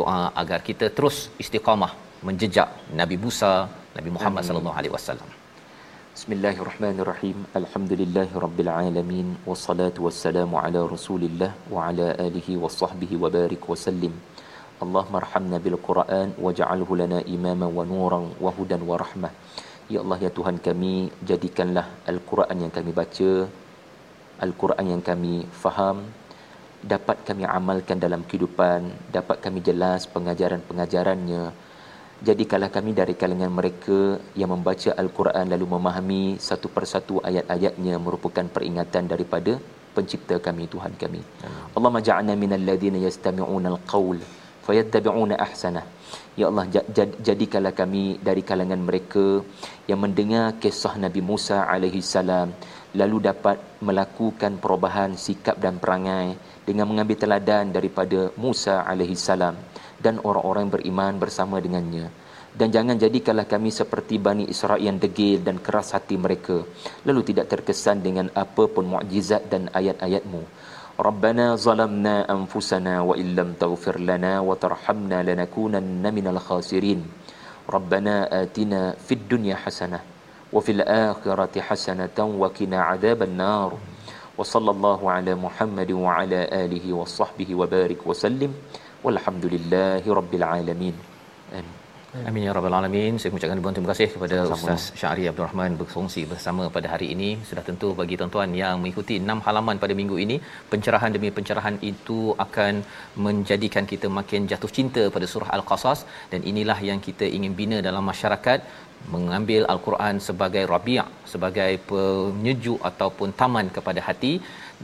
doa 0.00 0.20
agar 0.42 0.60
kita 0.68 0.86
terus 0.96 1.16
istiqamah 1.42 1.92
menjejak 2.26 2.68
Nabi 3.00 3.16
Musa, 3.24 3.52
Nabi 3.98 4.10
Muhammad 4.16 4.42
sallallahu 4.48 4.78
alaihi 4.80 4.94
wasallam. 4.96 5.30
Bismillahirrahmanirrahim. 6.16 7.36
Alhamdulillahirabbil 7.60 8.70
alamin 8.80 9.28
wassalatu 9.50 10.04
wassalamu 10.06 10.60
ala 10.62 10.80
Rasulillah 10.94 11.50
wa 11.74 11.86
ala 11.88 12.06
alihi 12.26 12.58
wa 12.62 12.72
sahbihi 12.80 13.20
wa 13.22 13.32
barik 13.36 13.64
wa 13.72 13.78
sallim. 13.84 14.14
Allahumma 14.84 15.20
arhamna 15.22 15.62
bil 15.64 15.78
Quran 15.88 16.28
waj'alhu 16.44 16.98
lana 17.00 17.20
imama 17.36 17.66
wa 17.78 17.84
nuran 17.92 18.26
wa 18.44 18.50
hudan 18.58 18.82
wa 18.90 18.98
rahmah. 19.04 19.32
Ya 19.92 19.98
Allah 20.04 20.18
ya 20.26 20.30
Tuhan 20.38 20.56
kami 20.66 20.94
jadikanlah 21.30 21.86
Al-Quran 22.12 22.56
yang 22.64 22.72
kami 22.76 22.92
baca 23.00 23.30
Al-Quran 24.46 24.86
yang 24.92 25.02
kami 25.08 25.34
faham 25.62 25.96
dapat 26.80 27.22
kami 27.28 27.44
amalkan 27.44 28.00
dalam 28.00 28.24
kehidupan, 28.24 29.12
dapat 29.12 29.36
kami 29.44 29.60
jelas 29.60 30.08
pengajaran-pengajarannya. 30.08 31.44
Jadikanlah 32.20 32.68
kami 32.68 32.92
dari 32.92 33.16
kalangan 33.16 33.48
mereka 33.48 34.20
yang 34.36 34.52
membaca 34.52 34.92
Al-Quran 34.92 35.46
lalu 35.48 35.66
memahami 35.74 36.22
satu 36.36 36.68
persatu 36.68 37.16
ayat-ayatnya 37.24 37.96
merupakan 37.96 38.44
peringatan 38.44 39.08
daripada 39.08 39.56
pencipta 39.96 40.36
kami 40.36 40.68
Tuhan 40.68 40.92
kami. 41.00 41.20
Allah 41.76 41.90
maja'na 41.96 42.36
minal 42.36 42.60
ladina 42.60 43.00
yastami'una 43.00 43.72
al-qawl 43.72 44.20
fayattabi'una 44.68 45.40
ahsanah. 45.46 45.84
Ya 46.36 46.52
Allah 46.52 46.66
jadikanlah 47.28 47.72
kami 47.72 48.20
dari 48.28 48.42
kalangan 48.44 48.80
mereka 48.88 49.40
yang 49.90 50.00
mendengar 50.04 50.60
kisah 50.62 50.94
Nabi 51.00 51.20
Musa 51.24 51.64
alaihi 51.72 52.04
salam 52.04 52.52
lalu 53.00 53.16
dapat 53.30 53.56
melakukan 53.80 54.58
perubahan 54.62 55.14
sikap 55.14 55.56
dan 55.64 55.78
perangai 55.82 56.34
dengan 56.70 56.86
mengambil 56.86 57.18
teladan 57.18 57.74
daripada 57.74 58.30
Musa 58.38 58.86
alaihi 58.86 59.18
salam 59.18 59.58
dan 59.98 60.22
orang-orang 60.22 60.70
beriman 60.70 61.18
bersama 61.18 61.58
dengannya. 61.58 62.06
Dan 62.50 62.70
jangan 62.74 62.98
jadikanlah 62.98 63.46
kami 63.46 63.70
seperti 63.70 64.18
Bani 64.18 64.46
Israel 64.50 64.82
yang 64.82 64.98
degil 65.02 65.38
dan 65.42 65.62
keras 65.62 65.94
hati 65.94 66.18
mereka 66.18 66.62
lalu 67.06 67.22
tidak 67.26 67.46
terkesan 67.50 68.02
dengan 68.02 68.26
apa 68.34 68.66
pun 68.66 68.86
mukjizat 68.90 69.50
dan 69.50 69.70
ayat-ayatmu. 69.70 70.42
Rabbana 71.00 71.56
zalamna 71.56 72.26
anfusana 72.26 73.06
wa 73.06 73.14
illam 73.14 73.54
taghfir 73.54 74.02
lana 74.02 74.42
wa 74.42 74.58
tarhamna 74.58 75.22
lanakunanna 75.22 76.08
minal 76.10 76.42
khasirin. 76.42 77.06
Rabbana 77.70 78.26
atina 78.28 78.98
fid 78.98 79.30
dunya 79.30 79.54
hasanah 79.54 80.02
wa 80.50 80.58
fil 80.58 80.82
akhirati 80.82 81.62
hasanatan 81.62 82.34
wa 82.34 82.50
qina 82.50 82.90
adzaban 82.90 83.38
nar 83.38 83.78
وصلى 84.40 84.70
الله 84.76 85.00
على 85.16 85.32
محمد 85.44 85.90
وعلى 86.04 86.40
آله 86.64 86.84
وصحبه 87.00 87.48
وبارك 87.60 88.00
وسلم 88.10 88.50
والحمد 89.04 89.44
لله 89.54 90.02
رب 90.20 90.32
العالمين 90.40 90.96
آمين 91.60 91.76
Amin 92.28 92.42
ya 92.46 92.52
rabbal 92.56 92.74
alamin. 92.76 93.12
Saya 93.22 93.30
mengucapkan 93.30 93.58
ribuan 93.58 93.74
terima 93.76 93.90
kasih 93.92 94.06
kepada 94.14 94.36
Sama-sama. 94.38 94.74
Ustaz 94.74 94.98
Syahri 95.00 95.24
Abdul 95.30 95.44
Rahman 95.46 95.72
berkongsi 95.80 96.22
bersama 96.32 96.64
pada 96.76 96.88
hari 96.92 97.06
ini. 97.14 97.28
Sudah 97.48 97.62
tentu 97.68 97.88
bagi 98.00 98.18
tuan-tuan 98.20 98.50
yang 98.62 98.82
mengikuti 98.82 99.14
6 99.22 99.46
halaman 99.46 99.76
pada 99.82 99.94
minggu 100.00 100.16
ini, 100.24 100.36
pencerahan 100.72 101.14
demi 101.16 101.30
pencerahan 101.36 101.76
itu 101.90 102.18
akan 102.46 102.82
menjadikan 103.26 103.86
kita 103.92 104.10
makin 104.18 104.50
jatuh 104.52 104.70
cinta 104.78 105.04
pada 105.16 105.28
surah 105.32 105.50
Al-Qasas 105.58 106.02
dan 106.34 106.42
inilah 106.52 106.78
yang 106.90 106.98
kita 107.08 107.28
ingin 107.36 107.54
bina 107.60 107.78
dalam 107.88 108.02
masyarakat 108.12 108.58
mengambil 109.14 109.62
al-Quran 109.72 110.16
sebagai 110.26 110.64
rabi' 110.72 111.02
sebagai 111.32 111.70
penyejuk 111.90 112.80
ataupun 112.90 113.30
taman 113.40 113.68
kepada 113.76 114.00
hati 114.08 114.32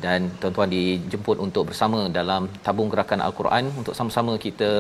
dan 0.05 0.21
tuan-tuan 0.41 0.71
dijemput 0.77 1.37
untuk 1.47 1.65
bersama 1.71 2.01
dalam 2.19 2.43
tabung 2.67 2.91
gerakan 2.93 3.21
al-Quran 3.27 3.67
untuk 3.81 3.95
sama-sama 3.99 4.33
kita 4.47 4.71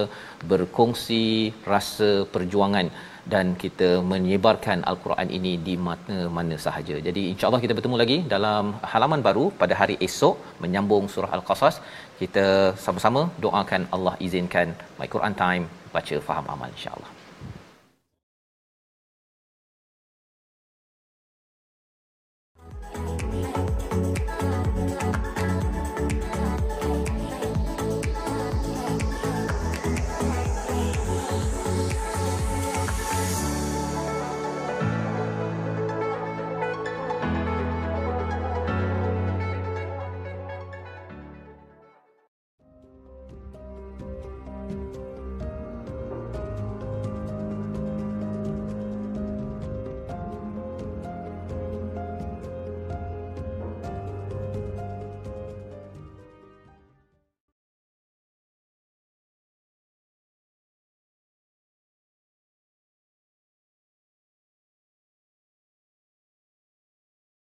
berkongsi 0.50 1.24
rasa 1.72 2.10
perjuangan 2.34 2.88
dan 3.34 3.46
kita 3.62 3.88
menyebarkan 4.12 4.84
al-Quran 4.90 5.28
ini 5.38 5.52
di 5.68 5.74
mana-mana 5.86 6.56
sahaja. 6.66 6.96
Jadi 7.08 7.22
insya-Allah 7.32 7.62
kita 7.64 7.76
bertemu 7.78 7.96
lagi 8.02 8.18
dalam 8.34 8.64
halaman 8.92 9.22
baru 9.28 9.44
pada 9.62 9.74
hari 9.80 9.96
esok 10.08 10.36
menyambung 10.64 11.06
surah 11.14 11.34
al-Qasas. 11.38 11.78
Kita 12.22 12.46
sama-sama 12.86 13.24
doakan 13.44 13.84
Allah 13.96 14.16
izinkan 14.28 14.70
My 15.00 15.10
Quran 15.16 15.36
Time 15.42 15.66
baca 15.96 16.18
faham 16.28 16.46
amal 16.54 16.70
insya-Allah. 16.78 17.15